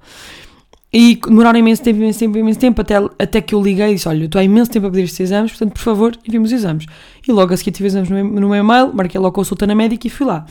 E 0.97 1.17
demoraram 1.17 1.59
imenso 1.59 1.83
tempo, 1.83 1.99
imenso 1.99 2.19
tempo, 2.19 2.37
imenso 2.37 2.57
tempo, 2.57 2.79
até, 2.79 2.95
até 3.19 3.41
que 3.41 3.53
eu 3.53 3.61
liguei 3.61 3.91
e 3.91 3.95
disse, 3.95 4.07
olha, 4.07 4.23
estou 4.23 4.39
há 4.39 4.43
imenso 4.45 4.71
tempo 4.71 4.87
a 4.87 4.89
pedir 4.89 5.03
estes 5.03 5.19
exames, 5.19 5.51
portanto, 5.51 5.73
por 5.73 5.81
favor, 5.81 6.17
envie-me 6.25 6.45
os 6.45 6.53
exames. 6.53 6.85
E 7.27 7.33
logo 7.33 7.53
a 7.53 7.57
seguir 7.57 7.71
tive 7.71 7.87
exames 7.87 8.09
no 8.09 8.23
meu, 8.47 8.55
e-mail, 8.55 8.93
marquei 8.93 9.19
logo 9.19 9.33
consulta 9.33 9.67
na 9.67 9.75
médica 9.75 10.07
e 10.07 10.09
fui 10.09 10.25
lá. 10.25 10.45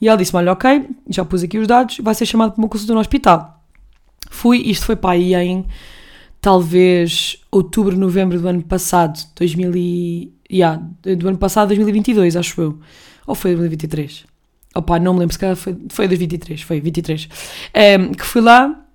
E 0.00 0.08
ela 0.08 0.16
disse 0.16 0.34
olha, 0.34 0.52
ok, 0.52 0.86
já 1.06 1.22
pus 1.22 1.42
aqui 1.42 1.58
os 1.58 1.66
dados, 1.66 1.98
vai 1.98 2.14
ser 2.14 2.24
chamado 2.24 2.52
para 2.52 2.62
uma 2.62 2.68
consulta 2.68 2.94
no 2.94 3.00
hospital. 3.00 3.62
Fui, 4.30 4.62
isto 4.64 4.86
foi 4.86 4.96
para 4.96 5.10
aí 5.10 5.34
em 5.34 5.66
talvez 6.40 7.36
outubro, 7.50 7.94
novembro 7.94 8.40
do 8.40 8.48
ano 8.48 8.62
passado, 8.62 9.20
2000 9.38 9.76
e, 9.76 10.32
yeah, 10.50 10.82
do 11.02 11.28
ano 11.28 11.36
passado, 11.36 11.68
2022, 11.68 12.36
acho 12.36 12.58
eu. 12.58 12.78
Ou 13.26 13.34
foi 13.34 13.50
2023? 13.50 14.24
Opa, 14.74 14.98
não 14.98 15.12
me 15.12 15.20
lembro, 15.20 15.34
se 15.34 15.38
calhar 15.38 15.56
foi, 15.56 15.76
foi 15.90 16.08
2023, 16.08 16.62
foi 16.62 16.80
23. 16.80 17.28
Um, 18.00 18.14
que 18.14 18.24
fui 18.24 18.40
lá, 18.40 18.86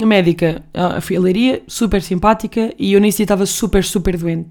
a 0.00 0.06
médica, 0.06 0.62
a 0.74 1.00
leiria, 1.18 1.62
super 1.66 2.02
simpática, 2.02 2.72
e 2.78 2.92
eu 2.92 3.00
nesse 3.00 3.22
estava 3.22 3.46
super, 3.46 3.82
super 3.82 4.16
doente. 4.16 4.50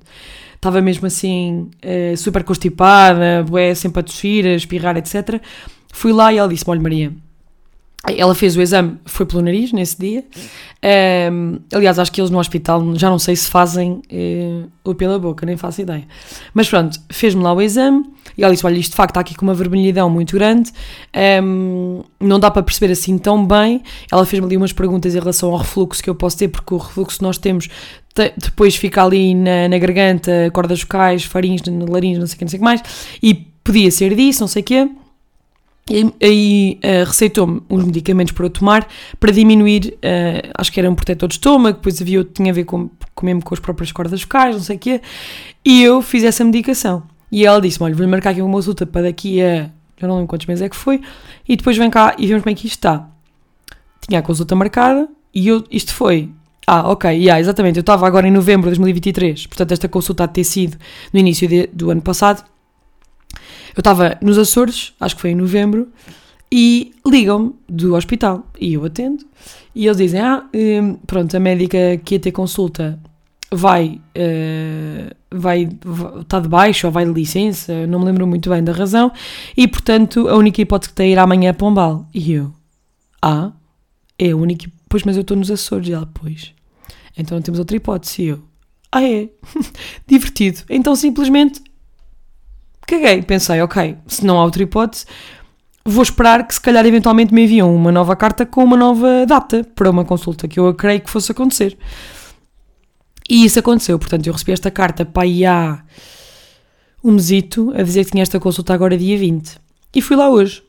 Estava 0.55 0.81
mesmo 0.81 1.05
assim, 1.05 1.69
uh, 1.83 2.17
super 2.17 2.43
constipada, 2.43 3.43
bué, 3.43 3.75
sempre 3.75 3.99
a 3.99 4.03
tossir, 4.03 4.45
a 4.45 4.55
espirrar, 4.55 4.97
etc. 4.97 5.39
Fui 5.93 6.11
lá 6.11 6.33
e 6.33 6.37
ela 6.37 6.49
disse 6.49 6.63
olha 6.67 6.81
Maria, 6.81 7.13
ela 8.07 8.35
fez 8.35 8.55
o 8.55 8.61
exame, 8.61 8.97
foi 9.05 9.25
pelo 9.25 9.41
nariz 9.41 9.71
nesse 9.71 9.99
dia. 9.99 10.23
Um, 11.31 11.59
aliás, 11.73 11.97
acho 11.97 12.11
que 12.11 12.21
eles 12.21 12.29
no 12.29 12.37
hospital 12.37 12.95
já 12.95 13.09
não 13.09 13.17
sei 13.17 13.35
se 13.35 13.49
fazem 13.49 14.01
uh, 14.11 14.69
ou 14.83 14.93
pela 14.93 15.17
boca, 15.17 15.45
nem 15.45 15.57
faço 15.57 15.81
ideia. 15.81 16.03
Mas 16.53 16.69
pronto, 16.69 16.99
fez-me 17.09 17.41
lá 17.41 17.53
o 17.53 17.61
exame 17.61 18.05
e 18.37 18.43
ela 18.43 18.53
disse: 18.53 18.65
Olha, 18.65 18.77
isto 18.77 18.91
de 18.91 18.95
facto 18.95 19.11
está 19.11 19.21
aqui 19.21 19.33
com 19.33 19.45
uma 19.45 19.55
vermelhidão 19.55 20.09
muito 20.09 20.35
grande, 20.35 20.71
um, 21.43 22.03
não 22.19 22.39
dá 22.39 22.51
para 22.51 22.61
perceber 22.61 22.91
assim 22.91 23.17
tão 23.17 23.45
bem. 23.45 23.81
Ela 24.11 24.25
fez-me 24.25 24.45
ali 24.45 24.57
umas 24.57 24.71
perguntas 24.71 25.15
em 25.15 25.19
relação 25.19 25.49
ao 25.49 25.57
refluxo 25.57 26.03
que 26.03 26.09
eu 26.09 26.15
posso 26.15 26.37
ter, 26.37 26.49
porque 26.49 26.73
o 26.73 26.77
refluxo 26.77 27.17
que 27.17 27.23
nós 27.23 27.39
temos 27.39 27.67
te, 28.13 28.33
depois 28.37 28.75
fica 28.75 29.03
ali 29.03 29.33
na, 29.33 29.67
na 29.67 29.77
garganta, 29.79 30.51
cordas 30.53 30.81
vocais, 30.81 31.23
farinhos, 31.23 31.63
laringe, 31.89 32.19
não 32.19 32.27
sei 32.27 32.35
o 32.35 32.37
que, 32.37 32.45
não 32.45 32.49
sei 32.49 32.57
o 32.57 32.61
que 32.61 32.65
mais, 32.65 32.83
e 33.23 33.33
podia 33.33 33.89
ser 33.89 34.13
disso, 34.15 34.41
não 34.41 34.47
sei 34.47 34.61
o 34.61 34.65
quê. 34.65 34.89
E 35.87 36.11
aí 36.19 36.79
uh, 36.83 37.05
receitou-me 37.05 37.61
uns 37.69 37.83
medicamentos 37.85 38.33
para 38.33 38.43
eu 38.43 38.49
tomar 38.49 38.87
para 39.19 39.31
diminuir, 39.31 39.95
uh, 39.97 40.49
acho 40.57 40.71
que 40.71 40.79
era 40.79 40.89
um 40.89 40.95
protetor 40.95 41.29
de 41.29 41.35
estômago, 41.35 41.77
depois 41.77 42.01
havia 42.01 42.17
outro 42.17 42.33
que 42.33 42.41
tinha 42.41 42.51
a 42.51 42.55
ver 42.55 42.63
com, 42.63 42.89
com 43.13 43.23
mesmo 43.23 43.43
com 43.43 43.53
as 43.53 43.59
próprias 43.59 43.91
cordas 43.91 44.23
vocais, 44.23 44.55
não 44.55 44.63
sei 44.63 44.77
o 44.77 44.79
quê, 44.79 44.99
e 45.63 45.83
eu 45.83 46.01
fiz 46.01 46.23
essa 46.23 46.43
medicação. 46.43 47.03
E 47.31 47.45
ela 47.45 47.61
disse-me: 47.61 47.85
Olha, 47.85 47.93
vou-lhe 47.93 48.09
marcar 48.09 48.31
aqui 48.31 48.41
uma 48.41 48.51
consulta 48.51 48.83
para 48.83 49.03
daqui 49.03 49.39
a. 49.43 49.69
Já 49.95 50.07
não 50.07 50.15
lembro 50.15 50.27
quantos 50.27 50.47
meses 50.47 50.63
é 50.63 50.69
que 50.69 50.75
foi, 50.75 51.01
e 51.47 51.55
depois 51.55 51.77
vem 51.77 51.91
cá 51.91 52.15
e 52.17 52.25
vemos 52.25 52.41
como 52.41 52.51
é 52.51 52.55
que 52.55 52.65
isto 52.65 52.77
está. 52.77 53.07
Tinha 54.07 54.21
a 54.21 54.23
consulta 54.23 54.55
marcada 54.55 55.07
e 55.35 55.47
eu, 55.47 55.63
isto 55.69 55.93
foi. 55.93 56.31
Ah, 56.65 56.89
ok, 56.89 57.11
yeah, 57.11 57.39
exatamente. 57.39 57.77
Eu 57.77 57.81
estava 57.81 58.07
agora 58.07 58.27
em 58.27 58.31
novembro 58.31 58.71
de 58.71 58.77
2023, 58.77 59.45
portanto, 59.45 59.71
esta 59.71 59.87
consulta 59.87 60.23
há 60.23 60.25
de 60.25 60.33
ter 60.33 60.43
sido 60.45 60.77
no 61.13 61.19
início 61.19 61.47
de, 61.47 61.67
do 61.67 61.91
ano 61.91 62.01
passado 62.01 62.43
eu 63.75 63.81
estava 63.81 64.17
nos 64.21 64.37
Açores, 64.37 64.93
acho 64.99 65.15
que 65.15 65.21
foi 65.21 65.31
em 65.31 65.35
novembro, 65.35 65.89
e 66.51 66.93
ligam-me 67.05 67.53
do 67.67 67.95
hospital 67.95 68.47
e 68.59 68.73
eu 68.73 68.85
atendo. 68.85 69.25
E 69.73 69.85
eles 69.85 69.97
dizem: 69.97 70.21
Ah, 70.21 70.45
hum, 70.53 70.97
pronto, 71.05 71.35
a 71.35 71.39
médica 71.39 71.97
que 72.03 72.15
ia 72.15 72.19
ter 72.19 72.31
consulta 72.31 72.97
vai, 73.51 73.99
uh, 74.17 75.15
vai, 75.29 75.69
está 76.21 76.39
de 76.39 76.47
baixo 76.47 76.87
ou 76.87 76.93
vai 76.93 77.05
de 77.05 77.11
licença, 77.11 77.85
não 77.87 77.99
me 77.99 78.05
lembro 78.05 78.25
muito 78.25 78.49
bem 78.49 78.63
da 78.63 78.71
razão, 78.71 79.11
e 79.55 79.67
portanto 79.67 80.27
a 80.27 80.35
única 80.35 80.61
hipótese 80.61 80.89
que 80.89 80.95
tem 80.95 81.09
é 81.09 81.11
ir 81.13 81.19
amanhã 81.19 81.51
a 81.51 81.53
Pombal. 81.53 82.07
E 82.13 82.33
eu: 82.33 82.53
Ah, 83.21 83.51
é 84.17 84.31
a 84.31 84.37
única. 84.37 84.71
Pois, 84.87 85.03
mas 85.03 85.17
eu 85.17 85.21
estou 85.21 85.35
nos 85.35 85.51
Açores. 85.51 85.89
E 85.89 85.93
ela: 85.93 86.09
Pois. 86.13 86.53
Então 87.17 87.37
não 87.37 87.41
temos 87.41 87.59
outra 87.59 87.75
hipótese. 87.75 88.21
E 88.23 88.27
eu: 88.27 88.43
Ah, 88.91 89.03
é? 89.03 89.29
Divertido. 90.07 90.61
Então 90.69 90.95
simplesmente 90.95 91.61
caguei. 92.85 93.21
Pensei, 93.21 93.61
ok, 93.61 93.97
se 94.07 94.25
não 94.25 94.39
há 94.39 94.43
outra 94.43 94.63
hipótese, 94.63 95.05
vou 95.85 96.01
esperar 96.01 96.47
que 96.47 96.53
se 96.53 96.61
calhar 96.61 96.85
eventualmente 96.85 97.33
me 97.33 97.43
enviam 97.43 97.73
uma 97.73 97.91
nova 97.91 98.15
carta 98.15 98.45
com 98.45 98.63
uma 98.63 98.75
nova 98.75 99.25
data 99.27 99.63
para 99.75 99.89
uma 99.89 100.03
consulta 100.03 100.47
que 100.47 100.59
eu 100.59 100.73
creio 100.73 101.01
que 101.01 101.09
fosse 101.09 101.31
acontecer. 101.31 101.77
E 103.29 103.45
isso 103.45 103.59
aconteceu, 103.59 103.97
portanto 103.97 104.27
eu 104.27 104.33
recebi 104.33 104.51
esta 104.51 104.71
carta 104.71 105.05
para 105.05 105.23
aí 105.23 105.45
há 105.45 105.83
um 107.03 107.13
mesito 107.13 107.71
a 107.75 107.83
dizer 107.83 108.05
que 108.05 108.11
tinha 108.11 108.23
esta 108.23 108.39
consulta 108.39 108.73
agora 108.73 108.97
dia 108.97 109.17
20. 109.17 109.57
E 109.93 110.01
fui 110.01 110.15
lá 110.15 110.29
hoje. 110.29 110.63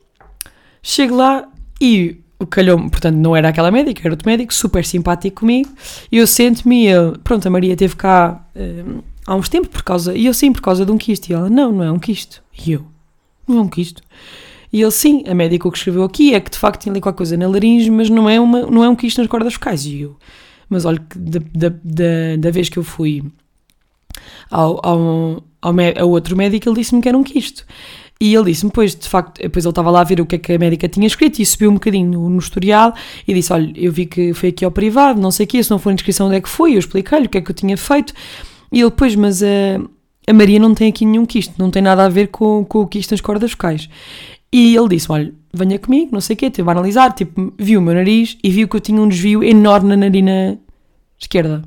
Chego 0.83 1.15
lá 1.15 1.47
e 1.81 2.19
o 2.39 2.45
calhou 2.45 2.77
portanto 2.89 3.15
não 3.15 3.35
era 3.35 3.49
aquela 3.49 3.71
médica, 3.71 4.01
era 4.03 4.13
outro 4.13 4.29
médico, 4.29 4.53
super 4.53 4.85
simpático 4.85 5.41
comigo. 5.41 5.69
E 6.11 6.17
eu 6.17 6.27
sento-me 6.27 6.87
pronto, 7.23 7.47
a 7.47 7.49
Maria 7.49 7.75
teve 7.75 7.95
cá... 7.95 8.45
Um, 8.55 9.01
há 9.27 9.35
uns 9.35 9.49
tempos 9.49 9.69
por 9.69 9.83
causa. 9.83 10.15
E 10.15 10.25
eu 10.25 10.33
sim, 10.33 10.53
por 10.53 10.61
causa 10.61 10.85
de 10.85 10.91
um 10.91 10.97
quisto. 10.97 11.29
E 11.29 11.33
ela, 11.33 11.49
não, 11.49 11.71
não 11.71 11.83
é 11.83 11.91
um 11.91 11.99
quisto. 11.99 12.41
E 12.65 12.71
eu, 12.71 12.85
não 13.47 13.57
é 13.57 13.61
um 13.61 13.67
quisto. 13.67 14.01
E 14.71 14.81
ele, 14.81 14.91
sim, 14.91 15.23
a 15.27 15.35
médica 15.35 15.69
que 15.69 15.77
escreveu 15.77 16.03
aqui 16.03 16.33
é 16.33 16.39
que 16.39 16.49
de 16.49 16.57
facto 16.57 16.81
tinha 16.81 16.91
ali 16.91 17.01
qualquer 17.01 17.17
coisa 17.17 17.37
na 17.37 17.47
laringe, 17.47 17.91
mas 17.91 18.09
não 18.09 18.29
é, 18.29 18.39
uma, 18.39 18.61
não 18.61 18.83
é 18.83 18.89
um 18.89 18.95
quisto 18.95 19.19
nas 19.19 19.27
cordas 19.27 19.53
vocais. 19.53 19.85
E 19.85 20.01
eu, 20.01 20.15
mas 20.69 20.85
olha 20.85 21.01
da, 21.15 21.39
da, 21.53 21.69
da, 21.83 22.35
da 22.39 22.51
vez 22.51 22.69
que 22.69 22.77
eu 22.77 22.83
fui 22.83 23.23
ao, 24.49 24.79
ao, 24.85 25.43
ao, 25.61 25.73
ao 25.99 26.09
outro 26.09 26.35
médico, 26.35 26.67
ele 26.67 26.77
disse-me 26.77 27.01
que 27.01 27.07
era 27.07 27.17
um 27.17 27.23
quisto. 27.23 27.65
E 28.19 28.33
ele 28.33 28.45
disse-me, 28.45 28.71
pois, 28.71 28.95
de 28.95 29.07
facto, 29.07 29.39
depois 29.39 29.63
ele 29.63 29.71
estava 29.71 29.91
lá 29.91 30.01
a 30.01 30.03
ver 30.03 30.19
o 30.19 30.25
que 30.25 30.35
é 30.35 30.39
que 30.39 30.51
a 30.53 30.57
médica 30.57 30.89
tinha 30.89 31.05
escrito 31.05 31.39
e 31.39 31.45
subiu 31.45 31.69
um 31.69 31.75
bocadinho 31.75 32.11
no, 32.11 32.29
no 32.29 32.39
historial 32.39 32.93
e 33.27 33.33
disse: 33.33 33.53
Olha, 33.53 33.71
eu 33.75 33.91
vi 33.91 34.07
que 34.07 34.33
foi 34.33 34.49
aqui 34.49 34.65
ao 34.65 34.71
privado, 34.71 35.21
não 35.21 35.29
sei 35.29 35.45
o 35.45 35.47
quê, 35.47 35.61
se 35.61 35.69
não 35.69 35.77
for 35.77 35.91
inscrição, 35.91 36.25
onde 36.25 36.37
é 36.37 36.41
que 36.41 36.49
foi? 36.49 36.73
Eu 36.73 36.79
expliquei-lhe 36.79 37.27
o 37.27 37.29
que 37.29 37.37
é 37.37 37.41
que 37.41 37.51
eu 37.51 37.55
tinha 37.55 37.77
feito. 37.77 38.13
E 38.71 38.81
ele, 38.81 38.91
pois, 38.91 39.15
mas 39.15 39.41
a, 39.41 39.47
a 40.27 40.33
Maria 40.33 40.59
não 40.59 40.73
tem 40.73 40.89
aqui 40.89 41.05
nenhum 41.05 41.25
quisto, 41.25 41.53
não 41.57 41.71
tem 41.71 41.81
nada 41.81 42.05
a 42.05 42.09
ver 42.09 42.27
com, 42.27 42.65
com 42.65 42.81
o 42.81 42.87
quisto 42.87 43.11
nas 43.11 43.21
cordas 43.21 43.51
vocais. 43.51 43.89
E 44.51 44.75
ele 44.75 44.89
disse: 44.89 45.11
Olha, 45.11 45.33
venha 45.53 45.79
comigo, 45.79 46.09
não 46.11 46.21
sei 46.21 46.33
o 46.35 46.37
quê, 46.37 46.49
teve 46.49 46.67
a 46.67 46.71
analisar. 46.71 47.13
Tipo, 47.13 47.53
viu 47.57 47.79
o 47.79 47.83
meu 47.83 47.93
nariz 47.93 48.37
e 48.43 48.49
viu 48.49 48.67
que 48.67 48.75
eu 48.75 48.81
tinha 48.81 49.01
um 49.01 49.07
desvio 49.07 49.43
enorme 49.43 49.89
na 49.89 49.97
narina 49.97 50.59
esquerda. 51.19 51.61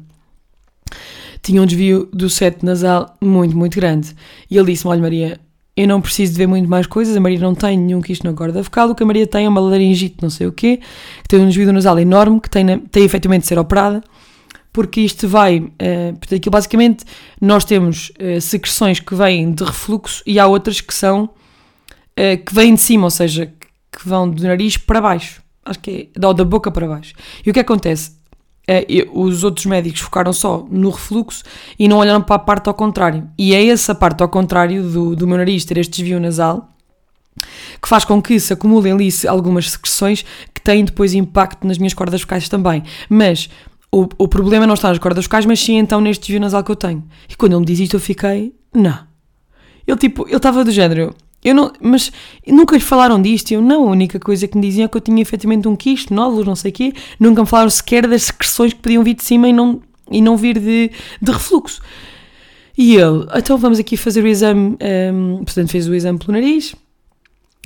Tinha 1.42 1.62
um 1.62 1.66
desvio 1.66 2.08
do 2.12 2.28
seto 2.28 2.64
nasal 2.64 3.16
muito, 3.20 3.56
muito 3.56 3.76
grande. 3.76 4.14
E 4.50 4.56
ele 4.56 4.72
disse-me: 4.72 4.90
Olha, 4.90 5.00
Maria, 5.00 5.40
eu 5.76 5.88
não 5.88 6.00
preciso 6.00 6.32
de 6.32 6.38
ver 6.38 6.46
muito 6.46 6.68
mais 6.68 6.86
coisas. 6.86 7.16
A 7.16 7.20
Maria 7.20 7.38
não 7.38 7.54
tem 7.54 7.78
nenhum 7.78 8.00
quisto 8.00 8.24
na 8.24 8.32
corda 8.34 8.62
vocal. 8.62 8.90
O 8.90 8.94
que 8.94 9.02
a 9.02 9.06
Maria 9.06 9.26
tem 9.26 9.46
é 9.46 9.48
uma 9.48 9.60
laringite, 9.60 10.16
não 10.20 10.30
sei 10.30 10.46
o 10.46 10.52
quê, 10.52 10.80
que 11.22 11.28
tem 11.28 11.40
um 11.40 11.46
desvio 11.46 11.72
nasal 11.72 11.98
enorme, 11.98 12.40
que 12.40 12.50
tem, 12.50 12.78
tem 12.78 13.04
efetivamente 13.04 13.42
de 13.42 13.48
ser 13.48 13.58
operada 13.58 14.02
porque 14.80 15.02
isto 15.02 15.28
vai, 15.28 15.58
uh, 15.58 16.34
aquilo 16.34 16.50
basicamente 16.50 17.04
nós 17.38 17.66
temos 17.66 18.10
uh, 18.18 18.40
secreções 18.40 18.98
que 18.98 19.14
vêm 19.14 19.52
de 19.52 19.62
refluxo 19.62 20.22
e 20.24 20.38
há 20.38 20.46
outras 20.46 20.80
que 20.80 20.94
são 20.94 21.24
uh, 21.24 22.44
que 22.46 22.54
vêm 22.54 22.72
de 22.72 22.80
cima, 22.80 23.04
ou 23.04 23.10
seja, 23.10 23.52
que 23.92 24.08
vão 24.08 24.30
do 24.30 24.42
nariz 24.42 24.78
para 24.78 24.98
baixo, 24.98 25.42
acho 25.66 25.80
que 25.80 26.10
é, 26.16 26.26
ou 26.26 26.32
da 26.32 26.46
boca 26.46 26.70
para 26.70 26.88
baixo. 26.88 27.12
E 27.44 27.50
o 27.50 27.52
que 27.52 27.60
acontece? 27.60 28.18
Os 29.12 29.44
outros 29.44 29.66
médicos 29.66 30.00
focaram 30.00 30.32
só 30.32 30.66
no 30.70 30.88
refluxo 30.88 31.42
e 31.78 31.86
não 31.86 31.98
olharam 31.98 32.22
para 32.22 32.36
a 32.36 32.38
parte 32.38 32.68
ao 32.68 32.74
contrário. 32.74 33.28
E 33.36 33.52
é 33.52 33.66
essa 33.66 33.94
parte 33.94 34.22
ao 34.22 34.30
contrário 34.30 34.82
do, 34.82 35.14
do 35.14 35.26
meu 35.26 35.36
nariz 35.36 35.66
ter 35.66 35.76
este 35.76 36.00
desvio 36.00 36.20
nasal 36.20 36.70
que 37.82 37.88
faz 37.88 38.04
com 38.04 38.20
que 38.20 38.38
se 38.38 38.52
acumulem 38.52 38.92
ali 38.92 39.08
algumas 39.26 39.70
secreções 39.70 40.24
que 40.54 40.60
têm 40.60 40.84
depois 40.84 41.14
impacto 41.14 41.66
nas 41.66 41.78
minhas 41.78 41.94
cordas 41.94 42.20
vocais 42.22 42.48
também. 42.48 42.82
Mas 43.08 43.48
o, 43.92 44.08
o 44.18 44.28
problema 44.28 44.66
não 44.66 44.74
está 44.74 44.88
nas 44.88 44.98
cordas 44.98 45.24
vocais, 45.24 45.46
mas 45.46 45.60
sim 45.60 45.76
então 45.78 46.00
neste 46.00 46.22
desvio 46.22 46.40
nasal 46.40 46.62
que 46.62 46.70
eu 46.70 46.76
tenho. 46.76 47.04
E 47.28 47.34
quando 47.34 47.52
ele 47.52 47.60
me 47.60 47.66
diz 47.66 47.80
isto, 47.80 47.96
eu 47.96 48.00
fiquei, 48.00 48.54
não. 48.74 48.98
Ele 49.86 49.98
tipo, 49.98 50.26
ele 50.26 50.36
estava 50.36 50.64
do 50.64 50.70
género, 50.70 51.14
eu 51.42 51.54
não, 51.54 51.72
mas 51.80 52.12
nunca 52.46 52.76
lhe 52.76 52.82
falaram 52.82 53.20
disto. 53.20 53.52
Eu 53.52 53.62
não, 53.62 53.88
a 53.88 53.90
única 53.90 54.20
coisa 54.20 54.46
que 54.46 54.56
me 54.56 54.66
diziam 54.66 54.84
é 54.84 54.88
que 54.88 54.96
eu 54.96 55.00
tinha 55.00 55.20
efetivamente 55.20 55.66
um 55.66 55.74
quisto, 55.74 56.14
nódulos, 56.14 56.46
não 56.46 56.54
sei 56.54 56.70
o 56.70 56.74
quê. 56.74 56.92
Nunca 57.18 57.42
me 57.42 57.48
falaram 57.48 57.70
sequer 57.70 58.06
das 58.06 58.24
secreções 58.24 58.72
que 58.72 58.80
podiam 58.80 59.02
vir 59.02 59.14
de 59.14 59.24
cima 59.24 59.48
e 59.48 59.52
não, 59.52 59.80
e 60.10 60.20
não 60.20 60.36
vir 60.36 60.58
de, 60.58 60.90
de 61.20 61.32
refluxo. 61.32 61.80
E 62.76 62.96
ele, 62.96 63.26
então 63.34 63.58
vamos 63.58 63.78
aqui 63.78 63.96
fazer 63.96 64.22
o 64.22 64.26
exame, 64.26 64.76
um, 65.12 65.44
portanto 65.44 65.70
fez 65.70 65.88
o 65.88 65.94
exame 65.94 66.18
pelo 66.18 66.32
nariz, 66.32 66.74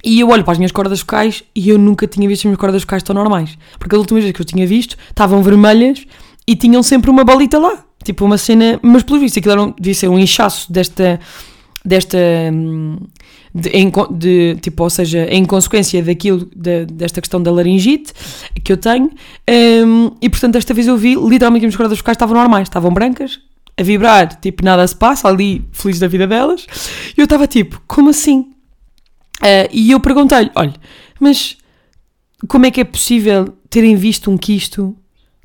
e 0.05 0.21
eu 0.21 0.29
olho 0.29 0.45
para 0.45 0.53
as 0.53 0.59
minhas 0.59 0.73
cordas 0.73 1.01
vocais 1.01 1.43
e 1.55 1.69
eu 1.71 1.79
nunca 1.79 2.07
tinha 2.07 2.29
visto 2.29 2.41
as 2.43 2.45
minhas 2.45 2.59
cordas 2.59 2.83
vocais 2.83 3.03
tão 3.03 3.15
normais. 3.15 3.57
Porque 3.79 3.95
as 3.95 4.01
últimas 4.01 4.23
vezes 4.23 4.35
que 4.37 4.43
eu 4.43 4.47
tinha 4.47 4.67
visto 4.67 4.97
estavam 5.09 5.43
vermelhas 5.43 6.05
e 6.47 6.55
tinham 6.55 6.83
sempre 6.83 7.11
uma 7.11 7.25
bolita 7.25 7.59
lá. 7.59 7.85
Tipo 8.05 8.25
uma 8.25 8.37
cena. 8.39 8.79
Mas 8.83 9.03
pelo 9.03 9.19
visto 9.19 9.39
aquilo 9.39 9.53
era 9.53 9.63
um, 9.63 9.75
devia 9.79 9.95
ser 9.95 10.09
um 10.09 10.19
inchaço 10.19 10.71
desta. 10.73 11.19
desta. 11.85 12.19
hum, 12.53 12.99
De, 13.55 13.71
de, 14.11 14.57
tipo, 14.61 14.83
ou 14.83 14.91
seja, 14.91 15.29
em 15.31 15.45
consequência 15.45 16.03
daquilo, 16.03 16.49
da- 16.57 16.85
desta 16.91 17.21
questão 17.21 17.41
da 17.41 17.53
laringite 17.53 18.13
que 18.65 18.73
eu 18.73 18.77
tenho, 18.77 19.11
hum, 19.87 20.11
e 20.21 20.29
portanto, 20.29 20.55
desta 20.55 20.75
vez 20.75 20.89
eu 20.89 20.97
vi 20.97 21.15
literalmente 21.15 21.61
que 21.65 21.69
as 21.69 21.77
cordas 21.77 21.97
vocais 21.99 22.17
estavam 22.17 22.37
normais, 22.37 22.67
estavam 22.67 22.93
brancas, 22.93 23.39
a 23.79 23.83
vibrar, 23.85 24.41
tipo, 24.41 24.65
nada 24.65 24.85
se 24.89 24.97
passa, 24.97 25.29
ali, 25.29 25.65
feliz 25.71 26.01
da 26.01 26.09
vida 26.09 26.27
delas, 26.27 26.67
e 27.17 27.21
eu 27.21 27.25
estava 27.25 27.47
tipo, 27.47 27.81
como 27.87 28.11
assim? 28.11 28.51
Ah, 29.41 29.69
e 29.73 29.91
eu 29.91 30.01
perguntei-lhe: 30.01 30.51
olha, 30.55 30.75
mas 31.21 31.57
como 32.49 32.67
é 32.67 32.71
que 32.71 32.81
é 32.81 32.85
possível 32.85 33.57
terem 33.71 33.97
visto 33.97 34.31
um 34.31 34.37
quisto 34.39 34.97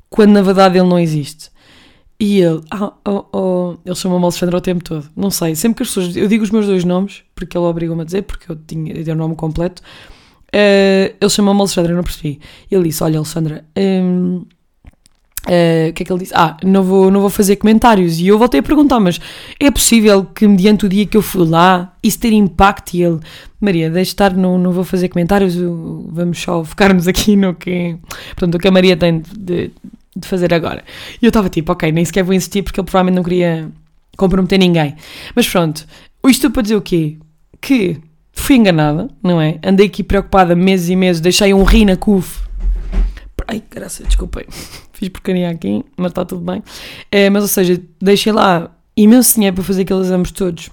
quando 0.08 0.32
na 0.32 0.42
verdade 0.42 0.78
ele 0.78 0.88
não 0.88 0.98
existe? 0.98 1.50
E 2.18 2.40
ele, 2.40 2.60
ah, 2.70 2.92
oh, 3.08 3.24
oh, 3.32 3.76
ele 3.84 3.94
chamou-me 3.94 4.24
Alexandre 4.24 4.54
o 4.54 4.60
tempo 4.60 4.84
todo. 4.84 5.08
Não 5.16 5.30
sei, 5.30 5.54
sempre 5.54 5.78
que 5.78 5.82
as 5.84 5.88
pessoas. 5.88 6.14
Eu 6.16 6.28
digo 6.28 6.44
os 6.44 6.50
meus 6.50 6.66
dois 6.66 6.84
nomes, 6.84 7.22
porque 7.34 7.56
ele 7.56 7.64
obrigou-me 7.64 8.02
a 8.02 8.04
dizer, 8.04 8.22
porque 8.22 8.50
eu 8.52 8.56
tinha 8.56 9.14
o 9.14 9.16
nome 9.16 9.34
completo. 9.36 9.82
eh, 10.52 11.14
ele 11.20 11.30
chamou-me 11.30 11.60
Alexandre, 11.60 11.92
eu 11.92 11.96
não 11.96 12.04
percebi. 12.04 12.40
Ele 12.70 12.84
disse: 12.84 13.02
Olha, 13.02 13.18
Alexandra, 13.18 13.64
hum, 13.76 14.44
eh, 15.46 15.88
o 15.90 15.92
que 15.94 16.02
é 16.02 16.06
que 16.06 16.12
ele 16.12 16.20
disse? 16.20 16.32
Ah, 16.34 16.56
não 16.62 16.82
vou, 16.82 17.10
não 17.10 17.20
vou 17.20 17.30
fazer 17.30 17.56
comentários. 17.56 18.18
E 18.18 18.26
eu 18.26 18.38
voltei 18.38 18.60
a 18.60 18.62
perguntar: 18.62 19.00
Mas 19.00 19.18
é 19.58 19.70
possível 19.70 20.24
que, 20.24 20.46
mediante 20.46 20.86
o 20.86 20.88
dia 20.88 21.06
que 21.06 21.16
eu 21.16 21.22
fui 21.22 21.46
lá, 21.46 21.94
isso 22.02 22.18
ter 22.18 22.32
impacto? 22.32 22.94
E 22.94 23.02
ele, 23.02 23.20
Maria, 23.60 23.90
deixe 23.90 24.10
estar, 24.10 24.34
não, 24.34 24.58
não 24.58 24.72
vou 24.72 24.84
fazer 24.84 25.08
comentários, 25.08 25.56
vamos 25.56 26.40
só 26.40 26.62
focar-nos 26.64 27.08
aqui 27.08 27.36
no 27.36 27.54
que, 27.54 27.96
portanto, 28.30 28.54
o 28.56 28.58
que 28.58 28.68
a 28.68 28.70
Maria 28.70 28.96
tem 28.96 29.22
de, 29.36 29.70
de 30.14 30.28
fazer 30.28 30.52
agora. 30.52 30.84
E 31.20 31.24
eu 31.24 31.28
estava 31.28 31.48
tipo, 31.48 31.72
ok, 31.72 31.90
nem 31.90 32.04
sequer 32.04 32.22
vou 32.22 32.34
insistir 32.34 32.62
porque 32.62 32.80
ele 32.80 32.86
provavelmente 32.86 33.16
não 33.16 33.22
queria 33.22 33.70
comprometer 34.16 34.58
ninguém. 34.58 34.94
Mas 35.34 35.48
pronto, 35.48 35.86
isto 36.28 36.50
para 36.50 36.62
dizer 36.62 36.76
o 36.76 36.82
quê? 36.82 37.16
Que 37.60 37.98
fui 38.32 38.56
enganada, 38.56 39.08
não 39.22 39.40
é? 39.40 39.58
Andei 39.64 39.86
aqui 39.86 40.02
preocupada 40.02 40.54
meses 40.54 40.90
e 40.90 40.96
meses, 40.96 41.20
deixei 41.20 41.54
um 41.54 41.64
ri 41.64 41.84
na 41.84 41.96
CUF. 41.96 42.42
Ai, 43.48 43.62
graças, 43.70 44.06
desculpem. 44.06 44.44
Fiz 45.00 45.08
porcaria 45.08 45.48
aqui, 45.48 45.82
mas 45.96 46.10
está 46.10 46.26
tudo 46.26 46.42
bem. 46.42 46.62
Eh, 47.10 47.30
mas, 47.30 47.40
ou 47.42 47.48
seja, 47.48 47.80
deixei 47.98 48.34
lá 48.34 48.70
imenso 48.94 49.34
dinheiro 49.34 49.56
para 49.56 49.64
fazer 49.64 49.80
aqueles 49.80 50.08
exames 50.08 50.30
todos. 50.30 50.68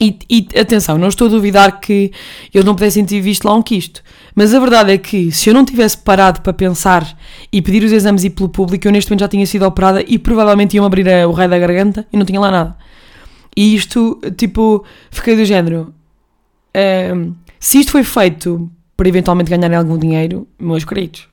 E, 0.00 0.18
e 0.28 0.48
atenção, 0.58 0.98
não 0.98 1.06
estou 1.06 1.28
a 1.28 1.30
duvidar 1.30 1.78
que 1.78 2.10
eles 2.52 2.64
não 2.64 2.74
pudessem 2.74 3.04
ter 3.04 3.20
visto 3.20 3.44
lá 3.44 3.54
um 3.54 3.62
quisto. 3.62 4.02
Mas 4.34 4.52
a 4.52 4.58
verdade 4.58 4.90
é 4.90 4.98
que 4.98 5.30
se 5.30 5.48
eu 5.48 5.54
não 5.54 5.64
tivesse 5.64 5.96
parado 5.98 6.40
para 6.40 6.52
pensar 6.52 7.16
e 7.52 7.62
pedir 7.62 7.84
os 7.84 7.92
exames 7.92 8.24
e 8.24 8.30
pelo 8.30 8.48
público, 8.48 8.88
eu 8.88 8.90
neste 8.90 9.12
momento 9.12 9.20
já 9.20 9.28
tinha 9.28 9.46
sido 9.46 9.64
operada 9.64 10.02
e 10.04 10.18
provavelmente 10.18 10.74
iam 10.74 10.84
abrir 10.84 11.06
o 11.24 11.30
raio 11.30 11.48
da 11.48 11.56
garganta 11.56 12.04
e 12.12 12.16
não 12.16 12.26
tinha 12.26 12.40
lá 12.40 12.50
nada. 12.50 12.76
E 13.56 13.76
isto, 13.76 14.20
tipo, 14.36 14.84
fiquei 15.12 15.36
do 15.36 15.44
género. 15.44 15.94
ehm, 16.74 17.32
se 17.60 17.78
isto 17.78 17.92
foi 17.92 18.02
feito 18.02 18.68
para 18.96 19.08
eventualmente 19.08 19.50
ganharem 19.50 19.78
algum 19.78 19.96
dinheiro, 19.96 20.48
meus 20.58 20.84
queridos, 20.84 21.28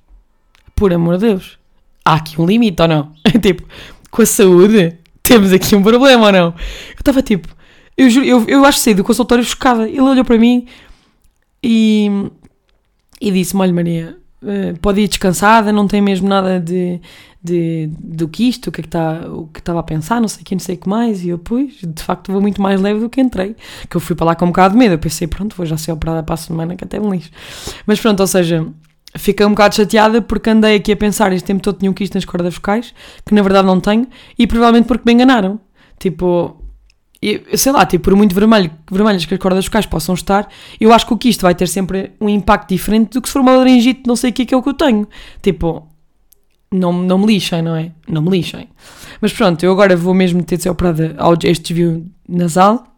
por 0.75 0.93
amor 0.93 1.17
de 1.17 1.27
Deus, 1.27 1.57
há 2.05 2.15
aqui 2.15 2.39
um 2.41 2.45
limite 2.45 2.81
ou 2.81 2.87
não? 2.87 3.11
tipo, 3.41 3.63
com 4.11 4.21
a 4.21 4.25
saúde, 4.25 4.97
temos 5.23 5.51
aqui 5.53 5.75
um 5.75 5.81
problema 5.83 6.25
ou 6.27 6.31
não? 6.31 6.45
Eu 6.47 6.99
estava 6.99 7.21
tipo, 7.21 7.47
eu, 7.97 8.09
juro- 8.09 8.25
eu, 8.25 8.45
eu 8.47 8.65
acho 8.65 8.77
que 8.79 8.83
saí 8.83 8.93
do 8.93 9.03
consultório 9.03 9.43
chocada. 9.43 9.87
Ele 9.87 10.01
olhou 10.01 10.25
para 10.25 10.37
mim 10.37 10.65
e, 11.63 12.09
e 13.21 13.31
disse-me: 13.31 13.61
Olha, 13.61 13.73
Maria, 13.73 14.17
eh, 14.45 14.73
pode 14.81 15.01
ir 15.01 15.07
descansada, 15.07 15.71
não 15.71 15.87
tem 15.87 16.01
mesmo 16.01 16.27
nada 16.27 16.59
de, 16.59 16.99
de, 17.41 17.89
do 17.99 18.27
que 18.27 18.47
isto, 18.49 18.67
o 18.67 18.71
que 18.71 18.81
é 18.81 18.83
que 18.83 18.87
está- 18.87 19.27
o 19.29 19.47
que 19.47 19.59
estava 19.59 19.79
a 19.79 19.83
pensar, 19.83 20.19
não 20.19 20.27
sei 20.27 20.41
o 20.41 20.45
que, 20.45 20.55
não 20.55 20.59
sei 20.59 20.75
o 20.75 20.77
que 20.77 20.89
mais. 20.89 21.23
E 21.23 21.29
eu, 21.29 21.37
pois, 21.37 21.73
de 21.81 22.03
facto, 22.03 22.31
vou 22.31 22.41
muito 22.41 22.61
mais 22.61 22.81
leve 22.81 22.99
do 22.99 23.09
que 23.09 23.21
entrei. 23.21 23.55
Que 23.89 23.95
eu 23.97 24.01
fui 24.01 24.15
para 24.15 24.25
lá 24.27 24.35
com 24.35 24.45
um 24.45 24.49
bocado 24.49 24.73
de 24.73 24.79
medo. 24.79 24.93
Eu 24.95 24.99
pensei: 24.99 25.27
Pronto, 25.27 25.55
vou 25.55 25.65
já 25.65 25.77
ser 25.77 25.91
operada 25.91 26.21
para 26.23 26.33
a 26.33 26.37
semana, 26.37 26.75
que 26.75 26.83
até 26.83 26.99
me 26.99 27.09
lixo. 27.11 27.31
Mas 27.85 27.99
pronto, 27.99 28.19
ou 28.19 28.27
seja. 28.27 28.65
Fiquei 29.15 29.45
um 29.45 29.49
bocado 29.49 29.75
chateada 29.75 30.21
porque 30.21 30.49
andei 30.49 30.75
aqui 30.75 30.91
a 30.91 30.97
pensar 30.97 31.31
este 31.33 31.45
tempo 31.45 31.61
todo 31.61 31.77
tinha 31.77 31.89
um 31.89 31.93
quisto 31.93 32.15
nas 32.15 32.25
cordas 32.25 32.55
vocais, 32.55 32.93
que 33.25 33.33
na 33.33 33.41
verdade 33.41 33.67
não 33.67 33.79
tenho, 33.79 34.07
e 34.37 34.47
provavelmente 34.47 34.87
porque 34.87 35.03
me 35.05 35.13
enganaram. 35.13 35.59
Tipo, 35.99 36.63
e, 37.21 37.57
sei 37.57 37.71
lá, 37.71 37.85
tipo, 37.85 38.03
por 38.03 38.15
muito 38.15 38.35
vermelho, 38.35 38.69
vermelhas 38.91 39.25
que 39.25 39.33
as 39.33 39.39
cordas 39.39 39.65
vocais 39.65 39.85
possam 39.85 40.13
estar, 40.13 40.49
eu 40.77 40.91
acho 40.91 41.07
que 41.07 41.13
o 41.13 41.17
quisto 41.17 41.43
vai 41.43 41.55
ter 41.55 41.67
sempre 41.67 42.11
um 42.19 42.27
impacto 42.27 42.67
diferente 42.69 43.11
do 43.11 43.21
que 43.21 43.29
se 43.29 43.33
for 43.33 43.39
uma 43.39 43.55
laringite, 43.55 44.03
não 44.05 44.15
sei 44.15 44.31
o 44.31 44.33
que 44.33 44.41
é 44.41 44.45
que 44.45 44.53
é 44.53 44.57
o 44.57 44.61
que 44.61 44.67
eu 44.67 44.73
tenho. 44.73 45.07
Tipo, 45.41 45.87
não, 46.69 46.91
não 46.91 47.19
me 47.19 47.27
lixem, 47.27 47.61
não 47.61 47.75
é? 47.75 47.91
Não 48.07 48.21
me 48.21 48.29
lixem. 48.29 48.67
Mas 49.21 49.31
pronto, 49.31 49.63
eu 49.63 49.71
agora 49.71 49.95
vou 49.95 50.13
mesmo 50.13 50.43
ter 50.43 50.57
de 50.57 50.63
ser 50.63 50.69
operada 50.69 51.15
ao 51.17 51.33
este 51.33 51.73
desvio 51.73 52.05
nasal, 52.27 52.92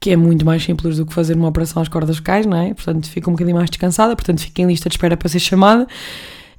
que 0.00 0.10
é 0.10 0.16
muito 0.16 0.44
mais 0.44 0.62
simples 0.62 0.96
do 0.96 1.06
que 1.06 1.12
fazer 1.12 1.36
uma 1.36 1.48
operação 1.48 1.82
às 1.82 1.88
cordas 1.88 2.18
vocais, 2.18 2.46
não 2.46 2.56
é? 2.56 2.74
Portanto, 2.74 3.08
fico 3.08 3.30
um 3.30 3.32
bocadinho 3.32 3.56
mais 3.56 3.70
descansada, 3.70 4.14
portanto, 4.14 4.40
fico 4.40 4.60
em 4.60 4.66
lista 4.66 4.88
de 4.88 4.94
espera 4.94 5.16
para 5.16 5.28
ser 5.28 5.40
chamada. 5.40 5.86